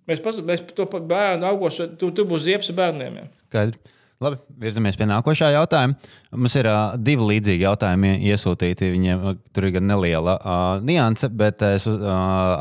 [0.09, 3.21] Mēs, pas, mēs to pa- bērnu augošo, tur, tur būs ziepes bērniem.
[3.21, 3.29] Jā.
[3.45, 3.95] Skaidri.
[4.19, 5.95] Labi, virzamies pie nākošā jautājuma.
[6.35, 8.89] Mums ir uh, divi līdzīgi jautājumi iesūtīti.
[8.97, 9.21] Viņiem
[9.55, 12.03] tur ir gan neliela uh, nianse, bet es uh,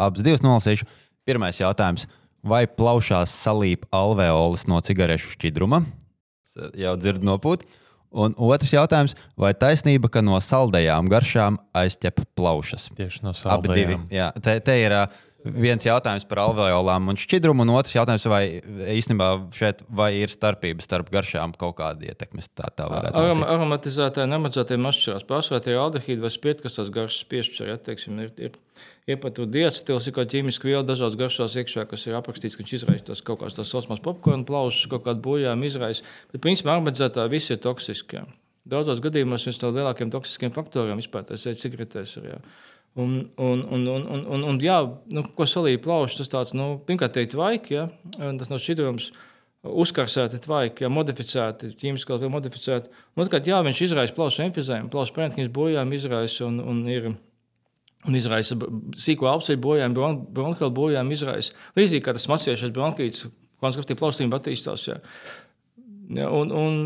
[0.05, 0.85] abas divas nolasīšu.
[1.25, 2.05] Pirmais jautājums.
[2.45, 5.81] Vai plaušās salīp alveolas no cigarešu šķidruma?
[6.77, 7.65] Jau dzirdu nopūt.
[8.17, 9.17] Un otrs jautājums.
[9.37, 12.91] Vai taisnība, ka no saldējām garšām aizķep plaušas?
[12.97, 13.97] Tieši no Abi divi.
[13.97, 14.05] saldējām.
[14.13, 15.23] Jā, te, te ir uh,
[15.55, 18.41] viens jautājums par alveolām un šķidrumu, un otrs jautājums, vai
[18.97, 22.49] īstenībā šeit vai ir starpība starp garšām kaut kāda ietekmes.
[22.51, 24.29] Tā, tā Arom, un aromatizētāji
[24.91, 25.27] atšķirās.
[25.29, 27.71] Pārsvarā tie aldehīdi vai spirti, kas tās garšas piešķir.
[27.71, 28.57] Ja, teiksim, ir, ir,
[29.09, 32.75] ir pat diacetils, ir kaut ķīmiski viela dažādas garšās iekšā, kas ir aprakstīts, ka viņš
[32.79, 36.05] izraisa tās kaut kādas tās saucamās popkornu plaušas, kaut kādu bojājumu izraisa.
[36.33, 38.21] Bet, principā, aromatizētāji visi ir toksiski.
[38.21, 38.25] Jā.
[38.67, 42.17] Daudzos gadījumos viens no lielākajiem toksiskiem faktoriem vispār ir cigaretes.
[42.19, 42.41] Ir, jā.
[42.97, 44.79] Un, un, un, un, un, un, un jā,
[45.13, 47.83] nu, ko salīja plaušas, tas tāds, nu, pirmkārt, teikt, vaiki, ja,
[48.17, 49.11] tas nav šķidrums.
[49.67, 52.89] Uzkarsēti tvaiki, ja, modificēti, ķīmiski vēl modificēti.
[53.13, 57.09] Un Otrkārt, jā, viņš izraisa plaušu emfizējumu, plaušu prēntkņas bojājumu izraisa un, un ir.
[58.07, 58.55] Un izraisa
[59.01, 61.55] sīko apziņu bojājumu, bron, bronhilu bojājumu izraisa.
[61.75, 63.25] Līdzīgi kā tas maciešais bronhīts,
[63.61, 64.85] konstruktīvi plaustība attīstās.
[64.87, 64.99] Jā.
[66.15, 66.77] Ja, un, un,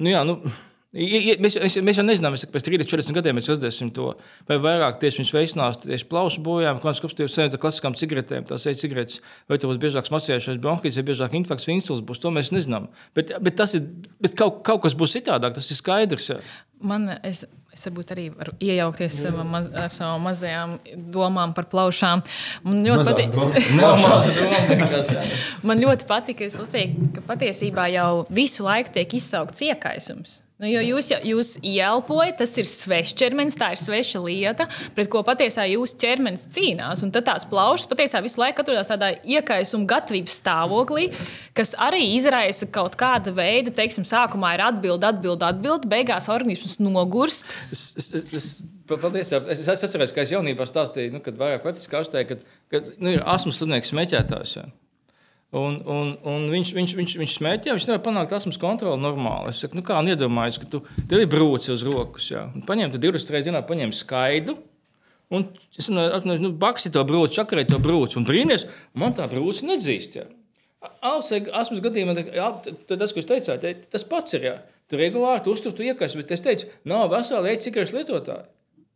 [0.00, 0.40] nu, jā, nu,
[0.92, 4.10] i- i- mēs, mēs, mēs jau nezinām, mēs, pēc 30, 40 gadiem mēs redzēsim to.
[4.48, 8.74] Vai vairāk tieši viņš veicinās tieši plaušu bojājumu, konstruktīvi senēt ar klasiskām cigaretēm, tās ir
[8.80, 12.88] cigaretes, vai tur būs biežāk maciešais bronhīts, vai biežāk infarkts, vinsils būs, to mēs nezinām.
[13.14, 13.88] Bet, bet, tas ir,
[14.20, 16.28] bet kaut, kaut kas būs citādāk, tas ir skaidrs.
[16.34, 16.40] Jā.
[16.82, 20.72] Man, es, es varbūt arī varu iejaukties savā maz, ar savām mazajām
[21.14, 22.24] domām par plaušām.
[22.66, 23.30] Man ļoti patīk.
[25.68, 30.40] Man ļoti patīk, ka es lasīju, ka patiesībā jau visu laiku tiek izsaukts iekaisums.
[30.62, 35.24] Nu, jo jūs, jūs ielpojat, tas ir svešs ķermenis, tā ir sveša lieta, pret ko
[35.26, 37.00] patiesībā jūsu ķermenis cīnās.
[37.02, 41.08] Un tad tās plaušas patiesībā visu laiku atrodas tādā iekaisuma gatavības stāvoklī,
[41.58, 47.50] kas arī izraisa kaut kāda veida, teiksim, sākumā ir atbilde, atbilde, atbilde, beigās organisms nogurst.
[47.74, 48.48] Es, es, es, es,
[48.86, 52.94] paldies, es, es atceros, ka es jaunībā stāstīju, nu, kad vairāk vecāks kārstē, kad, kad
[53.02, 54.54] nu, ir asmas slimnieks smēķētājs.
[54.60, 54.68] Jā.
[55.52, 59.50] Un, un, un viņš, viņš, viņš, viņš smēķē, viņš nevar panākt asmas kontroli normāli.
[59.52, 60.80] Es saku, nu kā iedomājies, ka tu,
[61.10, 62.30] tev ir brūci uz rokas.
[62.30, 62.46] Jā.
[62.56, 64.56] Un Paņem, divas reizes dienā paņem skaidu.
[65.32, 65.44] Un
[65.76, 68.16] es domāju, nu, baksi to brūci, čakarēji to brūci.
[68.20, 68.64] Un brīnīties,
[68.96, 70.16] man tā brūci nedzīst.
[70.22, 70.24] Jā.
[71.04, 74.48] Asmas gadījumā tas, ko jūs teicāt, tas pats ir.
[74.48, 74.56] Jā.
[74.88, 78.48] Tu regulāri tu uztur, tu iekais, bet es teicu, nav vesela e-cigaretes lietotāja.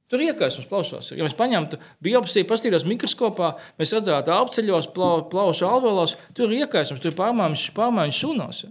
[0.07, 1.11] Tur iekaisums plausās.
[1.11, 7.11] Ja mēs paņemtu biopsiju, paskatītos mikroskopā, mēs redzētu apceļos, plaušu alveolos, tur ir iekaisums, tur
[7.11, 8.63] ir pārmaiņas, pārmaiņas šūnās.
[8.67, 8.71] Ja.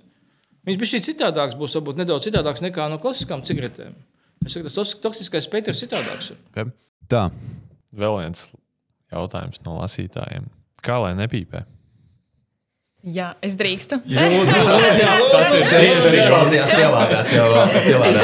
[0.65, 3.97] Viņš bija citādāks, būs varbūt nedaudz citādāks nekā no klasiskām cigaretēm.
[4.45, 6.31] Es saku, tas toksiskais spektrs ir citādāks.
[6.53, 6.71] Okay.
[7.11, 7.27] Tā.
[7.95, 8.47] Vēl viens
[9.11, 10.47] jautājums no lasītājiem.
[10.85, 11.65] Kā lai nepīpē?
[13.05, 13.99] Jā, es drīkstu.
[14.09, 14.23] Jā,
[15.35, 15.65] tas ir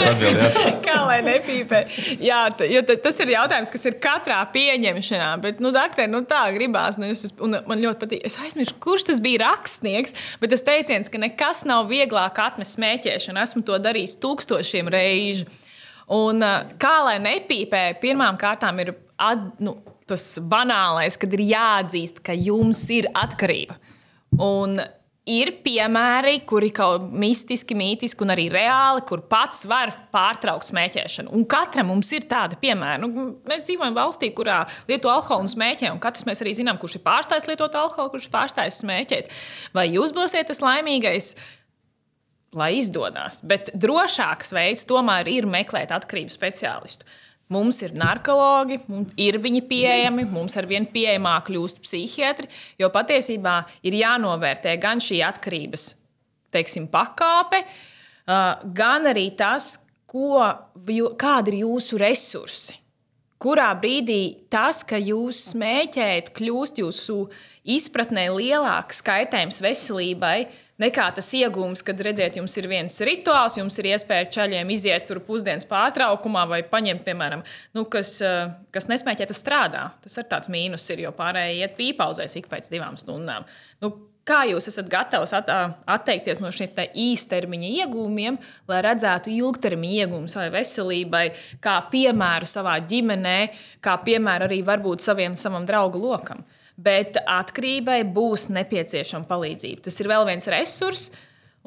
[0.09, 0.55] atbildēt.
[0.81, 1.81] Kā lai nepīpē?
[2.17, 5.27] Jā, jo tas ir jautājums, kas ir katrā pieņemšanā.
[5.43, 6.97] Bet, nu, doktor, nu tā gribās.
[6.97, 8.25] Nu, es, man ļoti patīk.
[8.25, 13.37] Es aizmirsu, kurš tas bija rakstnieks, bet tas teiciens, ka nekas nav vieglāk atmest smēķēšanu.
[13.45, 15.45] Esmu to darījis tūkstošiem reižu.
[16.11, 16.41] Un
[16.81, 19.77] kā lai nepīpē, pirmām kārtām ir at, nu,
[20.09, 23.77] tas banālais, kad ir jāatzīst, ka jums ir atkarība.
[24.39, 24.79] Un
[25.29, 31.31] ir piemēri, kuri kaut mistiski, mītiski un arī reāli, kur pats var pārtraukt smēķēšanu.
[31.37, 32.97] Un katram mums ir tāda piemēra.
[33.03, 36.97] Nu, mēs dzīvojam valstī, kurā lieto alkoholu un smēķē, un katrs mēs arī zinām, kurš
[36.97, 39.33] ir pārstājis lietot alkoholu, kurš ir pārstājis smēķēt.
[39.77, 41.33] Vai jūs būsiet tas laimīgais?
[42.57, 47.07] Lai izdodas, bet drošāks veids tomēr ir meklēt atkarību speciālistu.
[47.51, 48.77] Mums ir narkologi,
[49.19, 52.47] ir viņi pieejami, mums ar vien pieejamāk kļūst psihiatri,
[52.79, 55.89] jo patiesībā ir jānovērtē gan šī atkarības
[56.51, 57.63] teiksim, pakāpe,
[58.27, 59.75] gan arī tas,
[60.09, 60.43] ko,
[61.19, 62.77] kādi ir jūsu resursi.
[63.41, 67.15] Kurā brīdī tas, ka jūs smēķējat, kļūst jūsu
[67.73, 70.43] izpratnē lielāks kaitējums veselībai,
[70.81, 75.21] nekā tas iegūms, kad redziet, jums ir viens rituāls, jums ir iespēja ceļiem iziet tur
[75.25, 77.43] pusdienas pārtraukumā vai paņemt, piemēram,
[77.77, 79.89] nu, kas, eh, kas nesmēķē, tas strādā.
[80.03, 83.45] Tas ir tāds mīnus, ir, jo pārējie iet pīpauzēs ik pēc divām stundām.
[83.81, 85.47] Nu, Kā jūs esat gatavs at,
[85.89, 88.37] atteikties no šiem īstermiņa iegūmiem,
[88.69, 91.23] lai redzētu ilgtermiņa iegūmus savai veselībai,
[91.59, 93.37] kā piemēru savā ģimenē,
[93.81, 96.45] kā piemēru arī varbūt saviem, savam draugu lokam?
[96.45, 99.85] Uh, bet atkarībai būs nepieciešama palīdzība.
[99.87, 101.09] Tas ir vēl viens resurs.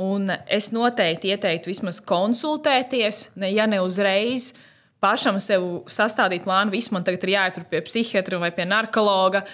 [0.00, 4.50] Un es noteikti ieteiktu vismaz konsultēties, ne, ja ne uzreiz
[5.04, 6.74] pašam sev sastādīt plānu.
[6.74, 9.44] Viss man tagad ir jāiet pie psihiatra vai pie narkologa.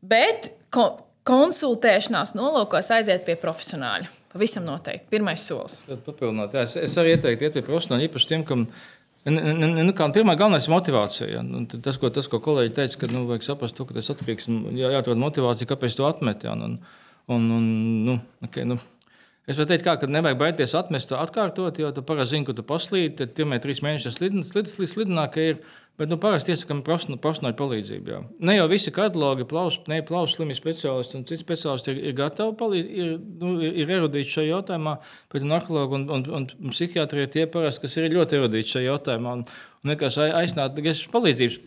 [0.00, 0.88] Bet ko,
[1.28, 4.08] konsultēšanās nolūkos aiziet pie profesionāļa.
[4.32, 5.08] Pavisam noteikti.
[5.12, 5.82] Pirmais solis.
[5.88, 8.97] Papildināt, jā, es, es arī ieteiktu iet pie profesionāļa, īpaši tiem, kam ir
[9.28, 11.30] Nu, kā, pirmā galvenais ir motivācija.
[11.36, 11.42] Ja.
[11.44, 14.48] Nu, tas, ko, tas, ko kolēģi teica, ka nu, vajag saprast, to, ka tas atkarīgs
[14.50, 16.46] un jā, jāatrod motivācija, kāpēc to atmet.
[16.46, 16.54] Ja.
[16.54, 16.78] Un,
[17.28, 17.66] un, un,
[18.06, 18.78] nu, okay, nu,
[19.48, 22.52] Es varu teikt, kā, ka nevajag baidīties atmest to atkārtot, jo tu parasti zini, ka
[22.52, 25.62] tu paslīdi, tad pirmie trīs mēneši slidinās, slidinās, slidinās, ir.
[25.98, 28.12] Bet nu, parasti iesakām profesionāļu palīdzību.
[28.12, 28.18] Jā.
[28.46, 29.82] Ne jau visi kardiologi, plaušu,
[30.36, 34.94] slimīgi speciālisti un citi speciālisti ir, ir gatavi palīdzēt, ir, nu, ir erudīti šajā jautājumā,
[35.34, 38.92] bet narkologi un, un, un, un psihiatri ir tie parasti, kas ir ļoti erudīti šajā
[38.92, 39.34] jautājumā.
[39.40, 39.42] Un,
[39.82, 40.78] un vienkārši aiznāt
[41.16, 41.58] palīdzības.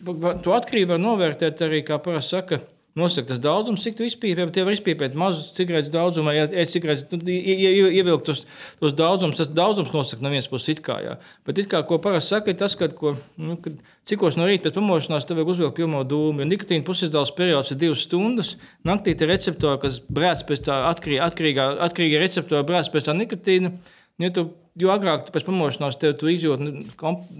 [0.46, 2.62] To atkarību var novērtēt arī, kā parasti saka,
[2.98, 7.06] Nosaka tas daudzums, cik tu izpīpē, bet tie var izpīpēt mazus cigaretes daudzumu, vai e-cigaretes,
[7.08, 8.42] nu, ievilkt tos,
[8.82, 9.38] tos daudzumus.
[9.38, 10.98] Tas daudzums nosaka no vienas puses it kā.
[11.00, 11.14] Jā.
[11.48, 13.78] Bet it kā, ko parasti saka, ir tas, ka, ko, nu, kad
[14.08, 17.80] cikos no rīta pēc pamošanās tev vajag uzvilkt pirmo dūmu, jo nikotīna pusizdāls periods ir
[17.80, 18.50] divas stundas.
[18.84, 23.72] Naktī ir receptori, kas brēc pēc tā atkarīga, atkarīgā, atkarīga receptora brēc pēc tā nikotīna.
[24.20, 26.68] Ja tu, jo agrāk tu pēc pamošanās tev tu izjūti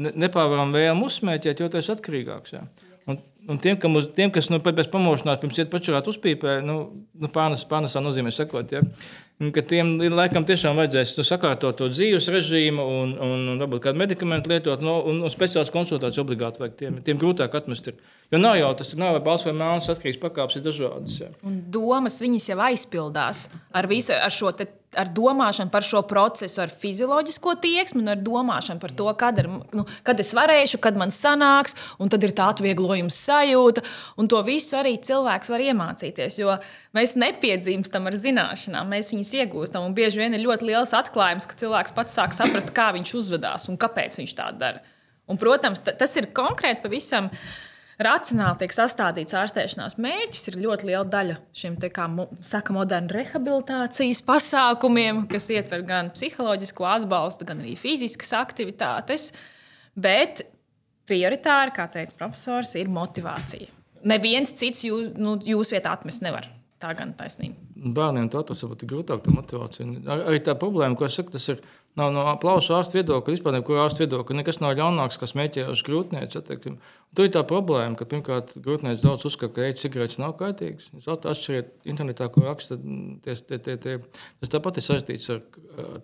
[0.01, 2.57] nepārvaramu vēlmu uzsmēķēt, jo tas ir atkarīgāks.
[2.57, 2.65] Jā.
[3.43, 6.77] Un, un tiem, kam, uz, tiem, kas nu, pēc pamošanās pirms iet pačurāt uzpīpē, nu,
[7.19, 8.83] nu pārnes, pārnesā nozīmē sakot, ja,
[9.55, 14.03] ka tiem laikam tiešām vajadzēs nu, sakārtot to dzīves režīmu un, un, un varbūt kādu
[14.03, 17.01] medikamentu lietot, no, un, un speciāls konsultācijas obligāti vajag tiem.
[17.07, 17.99] Tiem grūtāk atmest ir.
[18.33, 21.19] Jo nav jau tas, nav vai balss vai melns atkarīgs pakāpes ir dažādas.
[21.25, 21.33] Ja.
[21.49, 26.61] Un domas viņas jau aizpildās ar visu ar šo te ar domāšanu par šo procesu,
[26.63, 30.99] ar fizioloģisko tieksmi un ar domāšanu par to, kad, ar, nu, kad es varēšu, kad
[31.01, 33.85] man sanāks, un tad ir tā atvieglojuma sajūta.
[34.21, 36.39] Un to visu arī cilvēks var iemācīties.
[36.43, 36.59] Jo
[36.97, 39.85] mēs nepiedzimstam ar zināšanām, mēs viņus iegūstam.
[39.89, 43.69] Un bieži vien ir ļoti liels atklājums, ka cilvēks pats sāk saprast, kā viņš uzvedās
[43.73, 44.83] un kāpēc viņš tā dara.
[45.31, 47.31] Un, protams, tas ir konkrēti pavisam.
[48.03, 52.09] Racionāli tiek sastādīts ārstēšanās mērķis, ir ļoti liela daļa šim te, kā
[52.43, 59.29] saka, modernu rehabilitācijas pasākumiem, kas ietver gan psiholoģisko atbalstu, gan arī fiziskas aktivitātes.
[59.95, 60.43] Bet
[61.07, 63.71] prioritāri, kā teica profesors, ir motivācija.
[64.09, 66.49] Neviens cits jūs, nu, jūs vietā atmest nevar.
[66.83, 67.61] Tā gan taisnība.
[67.95, 69.87] Bērniem to varbūt ir grūtāk, tā motivācija.
[70.11, 71.61] Ar, arī tā problēma, ko es saku, tas ir
[71.99, 74.39] nav no plaušu ārsta viedokļa, vispār neko ārsta viedokļa.
[74.41, 76.43] Nekas nav ļaunāks, kas mēķē uz grūtnieci.
[76.43, 80.89] Tur ir tā problēma, ka pirmkārt grūtnieci daudz uzskata, ka ēķis cigaretes nav kaitīgas.
[80.97, 82.81] Jūs atšķiriet internetā, ko raksta,
[83.27, 83.97] tie, tie, tie, tie,
[84.43, 85.45] tas tāpat ir saistīts ar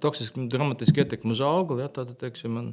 [0.05, 1.83] toksisku, dramatisku ietekmi uz augli.
[1.83, 2.71] Ja, tā, teiksim, man,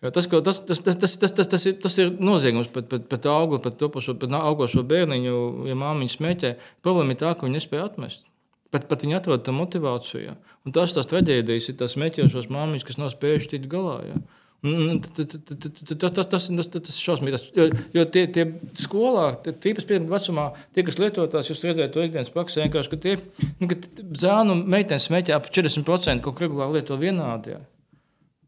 [0.00, 2.86] Jo tas, ko, tas, tas, tas, tas, tas, tas, tas, ir, tas ir noziegums pret,
[2.88, 5.34] pret, pret augli, pret to pašu pret augošo bērniņu,
[5.68, 6.52] ja māmiņa smēķē.
[6.86, 8.24] Problēma ir tā, ka viņi nespēja atmest.
[8.72, 10.38] Bet, bet viņi atrod to motivāciju.
[10.64, 13.98] Un tās tās traģēdijas ir tās smēķējušās māmiņas, kas nav spējušas tikt galā.
[14.06, 14.20] Ja.
[14.60, 17.38] Tas ir šausmīgi.
[17.56, 18.44] Jo, jo tie, tie
[18.76, 20.44] skolā, tīpaši pieteikta vecumā,
[20.76, 23.14] tie, kas lietotās, jūs redzējāt to ikdienas praksē, vienkārši, ka tie
[23.56, 23.78] nu, ka
[24.20, 27.56] zēnu meitenes smēķē ap 40% kaut kā regulāri lieto vienādi.
[27.56, 27.62] Ja.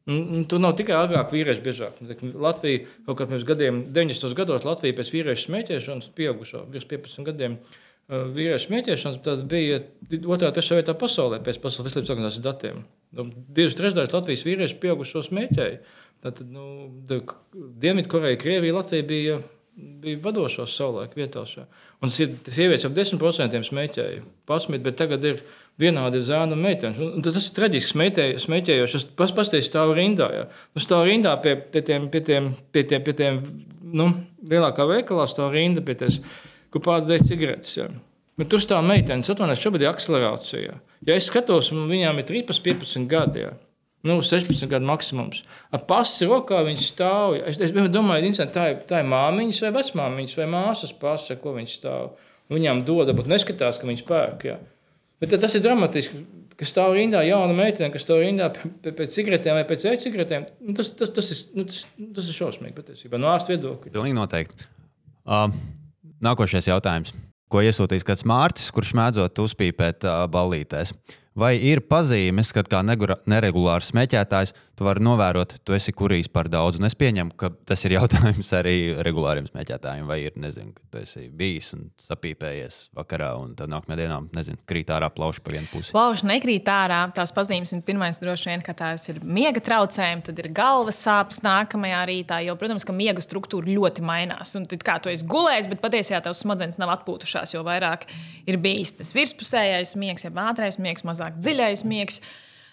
[0.05, 2.01] Tur nav tikai agrāk vīrieši biežāk.
[2.35, 4.35] Latvija kaut kādā pirms gadiem, 90.
[4.35, 7.55] gados, Latvija pēc vīriešu smēķēšanas, pieaugušo, virs 15 gadiem,
[8.11, 9.79] vīriešu smēķēšanas bija
[10.27, 12.83] otrā, trešā vietā pasaulē pēc pasaules veselības organizācijas datiem.
[13.15, 15.79] Nu, divas trešdaļas Latvijas vīriešu pieaugušo smēķēja.
[16.27, 16.67] Tad nu,
[17.83, 19.39] Dienvidkoreja, Krievija, Latvija bija,
[20.03, 21.55] bija vadošos savulaik vietās.
[22.03, 27.01] Un sievietes ap 10% smēķēja 11, bet tagad ir ielikās vienādi ir zēna un meitenes.
[27.01, 28.09] Un tas ir traģiski
[28.45, 29.01] smēķējoši.
[29.01, 30.29] Es pas, pastāstīju, stāv rindā.
[30.35, 30.45] Ja.
[30.75, 33.43] Nu, stāv rindā pie, pie tiem, pie tiem, pie tiem, pie tiem
[33.97, 34.09] nu,
[34.49, 36.23] lielākā veikalā, stāv rinda pie tiem,
[36.73, 37.77] kur pārdod cigaretes.
[37.81, 37.89] Ja.
[38.41, 40.79] Bet tur stāv meitenes, atvainojiet, šobrīd ir akcelerācija.
[41.09, 43.45] Ja es skatos, viņām ir 13, 15 gadi.
[43.45, 43.53] Ja.
[44.03, 45.45] Nu, 16 gadu maksimums.
[45.70, 47.37] Ar pasi rokā viņš stāv.
[47.39, 51.77] Es, es domāju, tā ir, tā ir māmiņas vai vecmāmiņas vai māsas pasi, ko viņš
[51.79, 52.16] stāv.
[52.53, 54.49] Viņām dod, bet neskatās, ka viņš pērk.
[54.49, 54.57] Ja.
[55.23, 56.20] Bet tas ir dramatiski,
[56.59, 58.49] ka stāv rindā jauna meitene, kas stāv rindā
[58.83, 60.49] pēc cigaretēm vai pēc e-cigaretēm.
[60.66, 61.85] Nu, tas, tas, tas, ir, nu, tas,
[62.18, 63.93] tas ir šausmīgi patiesībā no ārsta viedokļa.
[63.95, 64.66] Pilnīgi noteikti.
[65.23, 65.47] Uh,
[66.27, 67.14] nākošais jautājums.
[67.53, 70.95] Ko iesūtīs kāds mārcis, kurš mēdzot uzpīpēt uh, ballītēs?
[71.33, 76.76] Vai ir pazīmes, ka kā neregulārs smēķētājs, tu vari novērot, tu esi kurīs par daudz?
[76.80, 78.76] Un es pieņemu, ka tas ir jautājums arī
[79.07, 80.05] regulāriem smēķētājiem.
[80.09, 84.61] Vai ir, nezinu, ka tu esi bijis un sapīpējies vakarā, un tad nākamajā dienā, nezinu,
[84.68, 85.95] krīt ārā plauši pa vienu pusi?
[85.97, 87.01] Plauši nekrīt ārā.
[87.16, 91.41] Tās pazīmes ir pirmais, droši vien, ka tās ir miega traucējumi, tad ir galvas sāpes
[91.47, 92.43] nākamajā rītā.
[92.45, 94.53] Jo, protams, ka miega struktūra ļoti mainās.
[94.61, 98.05] Un tad kā tu esi gulējis, bet patiesībā tavs smadzenes nav atpūtušās, jo vairāk
[98.45, 102.23] ir bijis tas virspusējais miegs, jeb ātrais miegs mazāk dziļais miegs.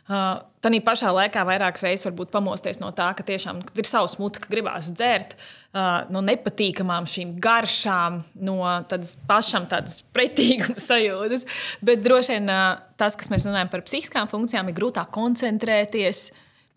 [0.10, 4.42] Uh, tā pašā laikā vairākas reizes varbūt pamosties no tā, ka tiešām ir savs mute,
[4.42, 8.58] ka gribās dzert uh, no nepatīkamām šīm garšām, no
[8.90, 11.46] tādas pašām tādas pretīguma sajūtas.
[11.86, 16.30] Bet droši vien uh, tas, kas mēs runājam par psihiskām funkcijām, ir grūtāk koncentrēties.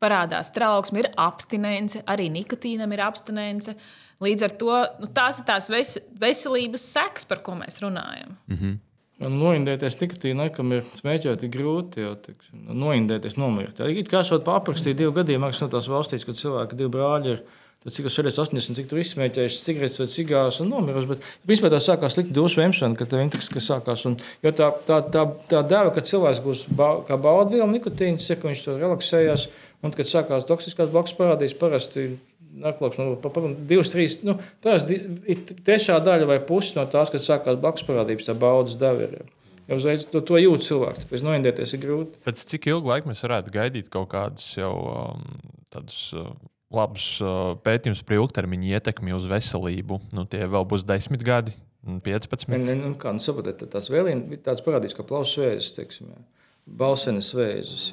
[0.02, 3.76] Parādās trauksme, ir abstinence, arī nikotīnam ir abstinence.
[4.22, 8.34] Līdz ar to nu, tās ir tās ves veselības sekas, par ko mēs runājam.
[8.50, 8.80] Mm -hmm.
[9.30, 12.02] Noindēties nikotīnu laikam ir smēķēt grūti.
[12.02, 13.82] Jau, tiksim, noindēties, nomirt.
[13.86, 17.44] It kā šādi paprakstīja divu gadiem, kas no tās valstīs, kad cilvēki divi brāļi ir.
[17.82, 21.08] Tad, cik tas ir 80, cik tur izsmēķējuši cigaretes vai cigārus un nomiruši.
[21.10, 24.04] Bet, principā, tā sākās slikta dosu vēmšana, kad tev intriks, kas sākās.
[24.06, 24.14] Un,
[24.44, 28.62] jo tā, tā, tā, tā deva, ka cilvēks būs ba, kā baudviela nikotīns, ja viņš
[28.68, 29.48] to relaksējās,
[29.82, 32.12] un kad sākās toksiskās blakus parādīs, parasti
[32.52, 37.56] Nakloks, nu, pa, pa, divas, trīs, nu, trešā daļa vai pusi no tās, kad sākās
[37.60, 39.22] blakus parādības, tā baudas deva ir.
[39.70, 42.20] Jau uzreiz to, to jūt cilvēks, tāpēc noindēties ir grūti.
[42.26, 45.24] Pēc cik ilga laika mēs varētu gaidīt kaut kādus jau um,
[45.72, 46.28] tādus uh,
[46.74, 50.02] labus uh, pētījumus par ilgtermiņa ietekmi uz veselību?
[50.12, 52.50] Nu, tie vēl būs desmit gadi, 15.
[52.52, 56.02] Ne, ne, nu, kā, nu, saprotiet, tās vēlīnas, tāds parādīs, ka plaušas vēzis,
[56.66, 57.88] balsenes vēzis.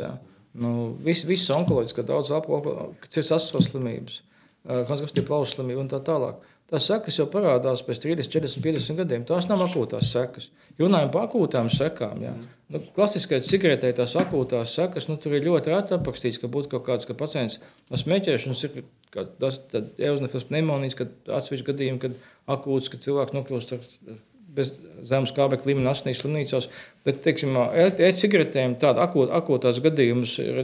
[0.59, 4.25] Nu, viss, viss onkoloģis, ka daudz apkopā, ka cits asas slimības
[4.67, 6.39] konstruktīva plaušu slimība un tā tālāk.
[6.69, 9.23] Tās sekas jau parādās pēc 30, 40, 50 gadiem.
[9.25, 10.51] Tās nav akūtās sekas.
[10.77, 12.33] Runājot par akūtām sekām, jā.
[12.69, 16.85] nu, klasiskajai cigaretei tās akūtās sekas, nu, tur ir ļoti reti aprakstīts, ka būtu kaut
[16.85, 17.57] kāds ka pacients
[17.89, 18.85] no smēķēšanas, ir
[19.41, 19.57] tas
[19.97, 22.21] eozinofils pneimonijas, kad atsevišķi gadījumi, kad
[22.55, 23.89] akūts, kad cilvēks nokļūst ar
[24.55, 24.71] bez
[25.09, 26.69] zemes kābekļa līmeņa asinīs slimnīcās.
[27.07, 30.63] Bet, teiksim, e-cigaretēm tāda akūt, akūtās gadījumus ir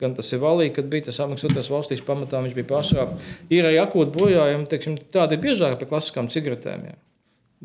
[0.00, 3.06] gan tas ir valīgi, kad bija tas apmaksātas valstīs pamatā, viņš bija pašā.
[3.52, 6.88] Ir arī akūti bojājumi, teiksim, tādi ir biežāk par klasiskām cigaretēm.
[6.90, 6.98] Jā.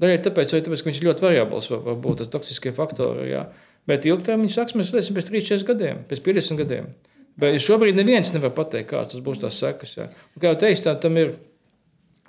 [0.03, 3.29] Daļai tāpēc, tāpēc, ka viņš ir ļoti variabls, var, var būt tas toksiskie faktori.
[3.31, 3.45] Jā.
[3.87, 6.89] Bet ilgtermiņa saks mēs redzēsim pēc 30 gadiem, pēc 50 gadiem.
[7.39, 9.93] Bet šobrīd neviens nevar pateikt, kādas būs tās sekas.
[9.97, 10.07] Jā.
[10.07, 11.35] Un, kā jau teicu, tā, tam ir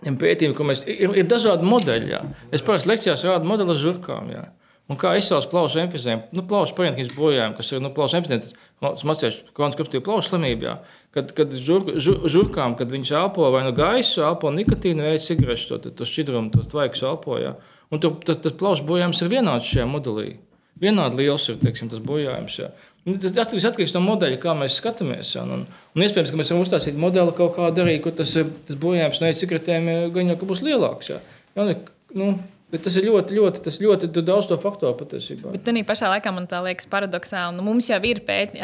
[0.04, 2.12] pētījumi, ka mēs, ir, ir dažādi modeļi.
[2.14, 2.22] Jā.
[2.54, 4.30] Es parasti lekcijās rādu modeli ar žurkām.
[4.34, 4.44] Jā.
[4.86, 8.44] Un kā izcelt plaušu emfizēm, nu, plaušu paņemšanas bojājumu, kas ir nu, plaušu emfizēm,
[8.84, 10.68] tas mācīts kronisku kristīvu plaušu slimību.
[10.68, 10.76] Jā.
[11.16, 15.80] Kad, kad žur, žur, žurkām, kad viņš elpo vai nu gaisu, elpo nikotīnu, vai cigarešu,
[15.82, 17.40] to, to šķidrumu, to tvaiku elpo.
[17.42, 17.56] Jā.
[17.90, 20.36] Un tu, tas, tas plaušu bojājums ir vienāds šajā modelī.
[20.78, 22.60] Vienādi liels ir teiksim, tas bojājums.
[22.62, 22.70] Jā.
[23.06, 25.36] Un Tas atkarīgs, atkarīgs no modeļa, kā mēs skatāmies.
[25.36, 25.44] Jā.
[25.46, 28.32] Un, un iespējams, ka mēs varam uztaisīt modeli kaut kādu arī, kur tas,
[28.66, 31.12] tas bojājums no e-cigaretēm gan jau būs lielāks.
[31.12, 31.20] Jā.
[31.56, 31.76] Jā,
[32.18, 32.32] nu,
[32.66, 35.52] Bet tas ir ļoti, ļoti, tas ļoti daudz to faktoru patiesībā.
[35.54, 37.54] Bet tā pašā laikā man liekas paradoxāli.
[37.54, 38.56] Nu, mums jau ir pēt,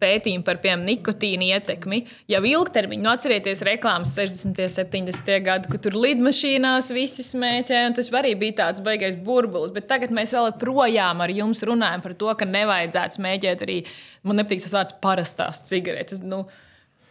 [0.00, 1.98] pētījumi par piemēram nikotīna ietekmi.
[2.32, 4.64] Jau ilgtermiņā, nu, atcerieties, reklāmas 60.
[4.64, 4.72] un
[5.12, 5.36] 70.
[5.44, 9.76] gadi, kad tur lidmašīnās visi smēķē, un tas arī bija tāds baisais burbulis.
[9.76, 13.80] Bet tagad mēs vēl projām ar jums runājam par to, ka nevajadzētu smēķēt arī,
[14.24, 16.24] man nepatīk tas vārds, parastās cigaretes.
[16.24, 16.46] Nu,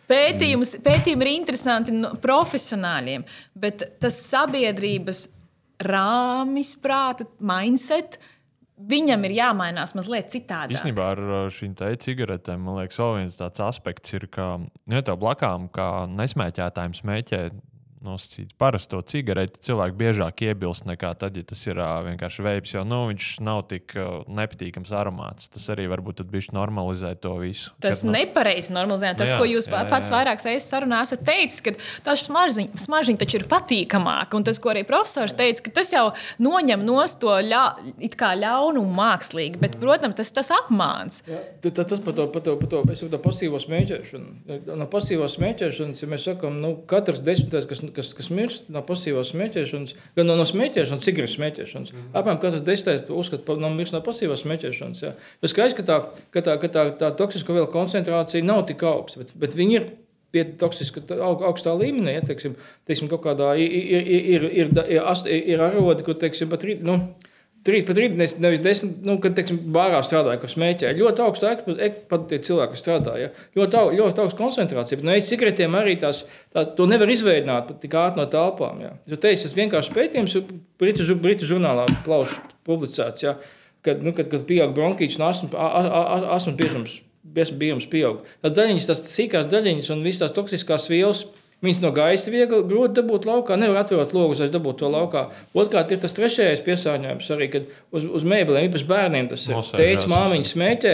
[0.09, 3.27] Pētījums, pētījumi ir interesanti no profesionāļiem,
[3.61, 5.27] bet tas sabiedrības
[5.85, 8.19] rāmis, prāta, mindset.
[8.89, 10.77] Viņam ir jāmainās mazliet citādi.
[10.77, 15.19] Īstenībā ar šīm cigaretēm, man liekas, vēl viens tāds aspekts ir, ka nu, ja tev
[15.19, 17.41] blakām, kā nesmēķētājiem smēķē
[18.05, 23.01] nosacīts parasto cigareti, cilvēki biežāk iebilst nekā tad, ja tas ir vienkārši veids, jo nu,
[23.11, 23.95] viņš nav tik
[24.27, 25.49] nepatīkams aromāts.
[25.51, 27.73] Tas arī varbūt bija normalizē to visu.
[27.81, 29.13] Tas kad, nu, nepareizi normalizē.
[29.19, 30.15] Tas, jā, ko jūs jā, pats jā.
[30.15, 31.73] vairākas reizes sarunā esat teicis, ka
[32.05, 34.39] tā smaržģiņa, smaržģiņa taču ir patīkamāka.
[34.39, 36.05] Un tas, ko arī profesors teica, ka tas jau
[36.41, 37.63] noņem no to ļa,
[38.39, 41.21] ļaunumu mākslīgi, bet, protams, tas, tas apmāns.
[41.27, 44.67] Jā, tas par to, par to, par to, to pasīvo smēķēšanu.
[44.79, 49.31] No pasīvās smēķēšanas, ja mēs sakām, nu, katrs desmitais, kas kas, kas mirst no pasīvās
[49.33, 51.93] smēķēšanas, gan no, no smēķēšanas, cigaretes smēķēšanas.
[51.93, 52.11] Mm -hmm.
[52.19, 55.03] Apmēram katrs desmitais uzskata, ka no, mirst no pasīvās smēķēšanas.
[55.05, 55.15] Jā.
[55.41, 55.97] Tas skaidrs, ka tā,
[56.35, 59.89] ka tā, ka tā, tā toksisko vielu koncentrācija nav tik augsta, bet, bet viņi ir
[60.31, 62.17] pie toksiska augstā līmenī.
[62.19, 62.55] Ja, teiksim,
[62.87, 66.83] teiksim, kaut kādā ir, ir, ir, ir, ir, ir, ir arodi, kur teiksim, pat rīt.
[66.85, 66.99] Nu,
[67.67, 70.95] Trīs pat rīt, nevis desmit, nu, kad teiksim, bārā strādāja, kas smēķēja.
[70.95, 73.31] Ļoti augsta eksploatācija cilvēki, kas strādāja.
[73.57, 74.99] Ļoti, au, ļoti augsta koncentrācija.
[75.03, 76.21] No cigaretēm arī tās,
[76.55, 78.79] tā, to nevar izveidot pat tik ātri no telpām.
[78.85, 78.93] Jā.
[79.09, 80.37] Es teicu, tas vienkārši pētījums,
[80.79, 82.39] Britu, Britu žurnālā plaušs
[82.69, 83.35] publicēts, jā,
[83.83, 87.01] kad, nu, kad, kad pieaug bronkīts un asmu biežums,
[87.59, 88.23] biežums pieaug.
[88.45, 91.25] Tad daļiņas, tās sīkās daļiņas un visas tās toksiskās vielas
[91.59, 95.25] Viņas no gaisa viegli grūti dabūt laukā, nevar atvērt logus, lai dabūtu to laukā.
[95.51, 100.07] Otrkārt, ir tas trešais piesārņojums arī, kad uz, uz mēbelēm, īpaši bērniem, tas ir teicis,
[100.07, 100.93] māmiņa smēķē.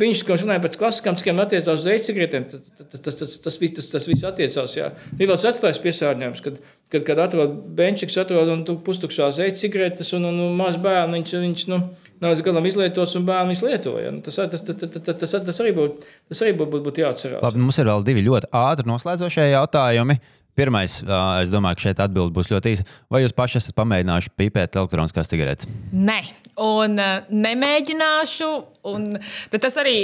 [0.00, 2.44] Viņš, kā runāja par klasiskām cigaretēm, attiecās uz zeķigrētiem.
[2.50, 4.76] Tas, tas, tas, tas, tas, tas, tas viss attiecās.
[4.76, 4.92] Jā.
[5.16, 6.60] Ir vēl ceturtais piesārņojums, kad,
[6.92, 11.18] kad, kad atrod benčiks, atrod un pustukšā zeķigrētes un, un, un maz bērnu.
[11.18, 11.80] Viņš, viņš, nu,
[12.20, 14.12] nav līdz galam izlietots un bērni izlietoja.
[14.14, 17.42] Nu, tas, tas, tas, tas, tas, tas arī būtu būt, būt, būt jāatcerās.
[17.44, 20.20] Labi, mums ir vēl divi ļoti ātri noslēdzošie jautājumi.
[20.58, 20.98] Pirmais,
[21.40, 22.88] es domāju, ka šeit atbilde būs ļoti īsa.
[23.12, 25.70] Vai jūs paši esat pamēģinājuši pīpēt elektroniskās cigaretes?
[25.94, 26.18] Nē,
[26.66, 26.98] un
[27.30, 28.50] nemēģināšu.
[28.90, 29.14] Un
[29.54, 29.96] tas arī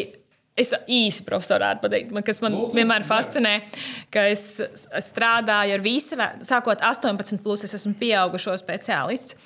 [0.56, 3.58] Es īsi profesorātu pateikt, kas man Lūdzu, vienmēr fascinē,
[4.08, 4.56] ka es
[5.04, 6.16] strādāju ar visu,
[6.48, 9.36] sākot 18, plus es esmu pieaugušo speciālists.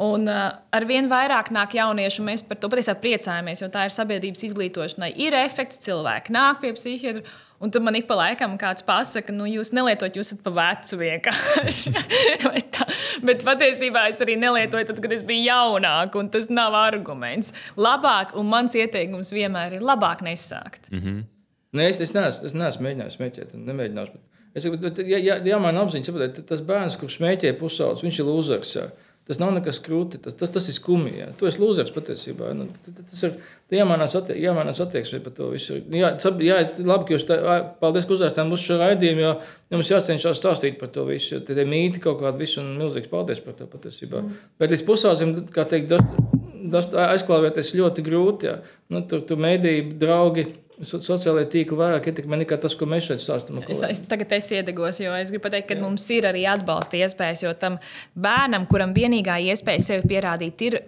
[0.00, 3.84] Un uh, ar vien vairāk nāk jaunieši, un mēs par to patiesībā priecājamies, jo tā
[3.84, 5.10] ir sabiedrības izglītošanai.
[5.20, 7.24] Ir efekts, cilvēki nāk pie psihiatra.
[7.60, 10.96] Un tad man ik pa laikam kāds pasakā, nu, jūs nelietojat, jūs esat pa vecu
[11.02, 11.92] vienkārši.
[13.28, 17.52] Bet patiesībā es arī nelietoju, tad, kad es biju jaunāka, un tas nav arguments.
[17.76, 20.88] Labāk, un mans ieteikums vienmēr ir labāk nesākt.
[20.88, 21.20] Mm -hmm.
[21.76, 24.16] Nē, es, es, neesmu, es neesmu mēģinājis smēķēt, nemēģināšu.
[24.16, 28.18] Bet es saprotu, ka jā, jā, man apziņā, saprot, tas bērns, kurš smēķē pusaudzis, viņš
[28.18, 28.76] ir lūzers.
[29.30, 31.12] Tas nav nekas krūti, tas, tas, tas ir skumji.
[31.20, 31.28] Jā.
[31.38, 32.48] Tu esi lūzers patiesībā.
[32.58, 33.36] Nu, tas ir
[33.76, 35.76] jāmainās, attie, jāmainās attieksme par to visu.
[35.94, 36.08] Jā,
[36.42, 37.36] jā, labi, ka jūs tā,
[37.78, 39.36] paldies, ka uzaicinājāt mums šo raidījumu, jo
[39.76, 41.38] mums jācenšas stāstīt par to visu.
[41.46, 44.24] Tie mīti kaut kādi visu un milzīgs paldies par to patiesībā.
[44.24, 44.42] Mm.
[44.58, 45.94] Bet līdz pusaudzim, kā teikt,
[46.68, 48.50] aizklāvēties ļoti grūti.
[48.50, 48.58] Jā.
[48.92, 50.46] Nu, tur tur mēdīji, draugi
[50.80, 53.60] sociālajie tīkli vairāk ietekmē nekā tas, ko mēs šeit stāstām.
[53.68, 55.82] Es, es tagad es iedegos, jo es gribu pateikt, ka Jā.
[55.82, 57.76] mums ir arī atbalsta iespējas, jo tam
[58.16, 60.78] bērnam, kuram vienīgā iespēja sevi pierādīt, ir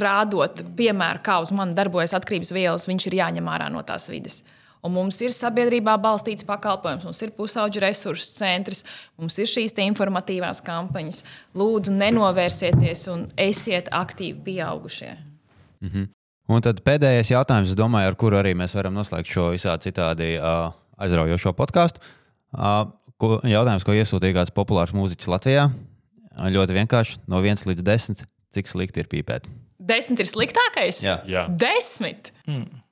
[0.00, 4.42] rādot piemēru, kā uz mani darbojas atkarības vielas, viņš ir jāņem ārā no tās vidas.
[4.84, 8.82] Un mums ir sabiedrībā balstīts pakalpojums, mums ir pusauģu resursu centrs,
[9.16, 11.22] mums ir šīs informatīvās kampaņas.
[11.56, 15.16] Lūdzu, nenovērsieties un esiet aktīvi pieaugušie.
[15.80, 16.08] Mm -hmm.
[16.48, 20.72] Un tad pēdējais jautājums, domāju, ar kuru arī mēs varam noslēgt šo visādi citādi uh,
[20.98, 22.00] aizraujošo podkāstu.
[22.52, 25.70] Uh, ko, jautājums, ko iesūtīja kāds populārs mūziķis Latvijā.
[26.34, 28.24] Ļoti vienkārši, no 1 līdz 10,
[28.54, 29.48] cik slikti ir pīpēt?
[29.78, 31.02] 10 ir sliktākais?
[31.04, 31.46] Jā, Jā.
[31.48, 32.32] 10.
[32.46, 32.83] Mm.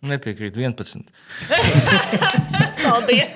[0.00, 1.02] Nepiekrīt 11.
[2.84, 3.34] paldies!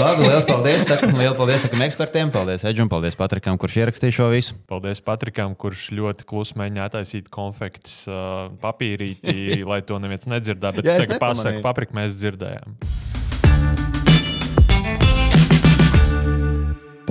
[0.00, 0.86] Labi, liels paldies.
[0.88, 2.30] Sakam, liels paldies sakam, ekspertiem.
[2.32, 4.56] Paldies Edžam, paldies Patrikam, kurš ierakstīja šo visu.
[4.70, 10.80] Paldies Patrikam, kurš ļoti klusi mēģināja attaisīt konfekts uh, papīrītī, lai to neviens nedzirdētu.
[10.80, 12.80] Bet Jā, es tagad pasaku, paprika mēs dzirdējām.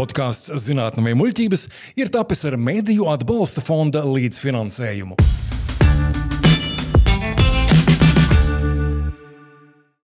[0.02, 1.68] Podkāsts Zinātnē vai muļķības
[2.02, 5.20] ir tapis ar Mēdīju atbalsta fonda līdzfinansējumu.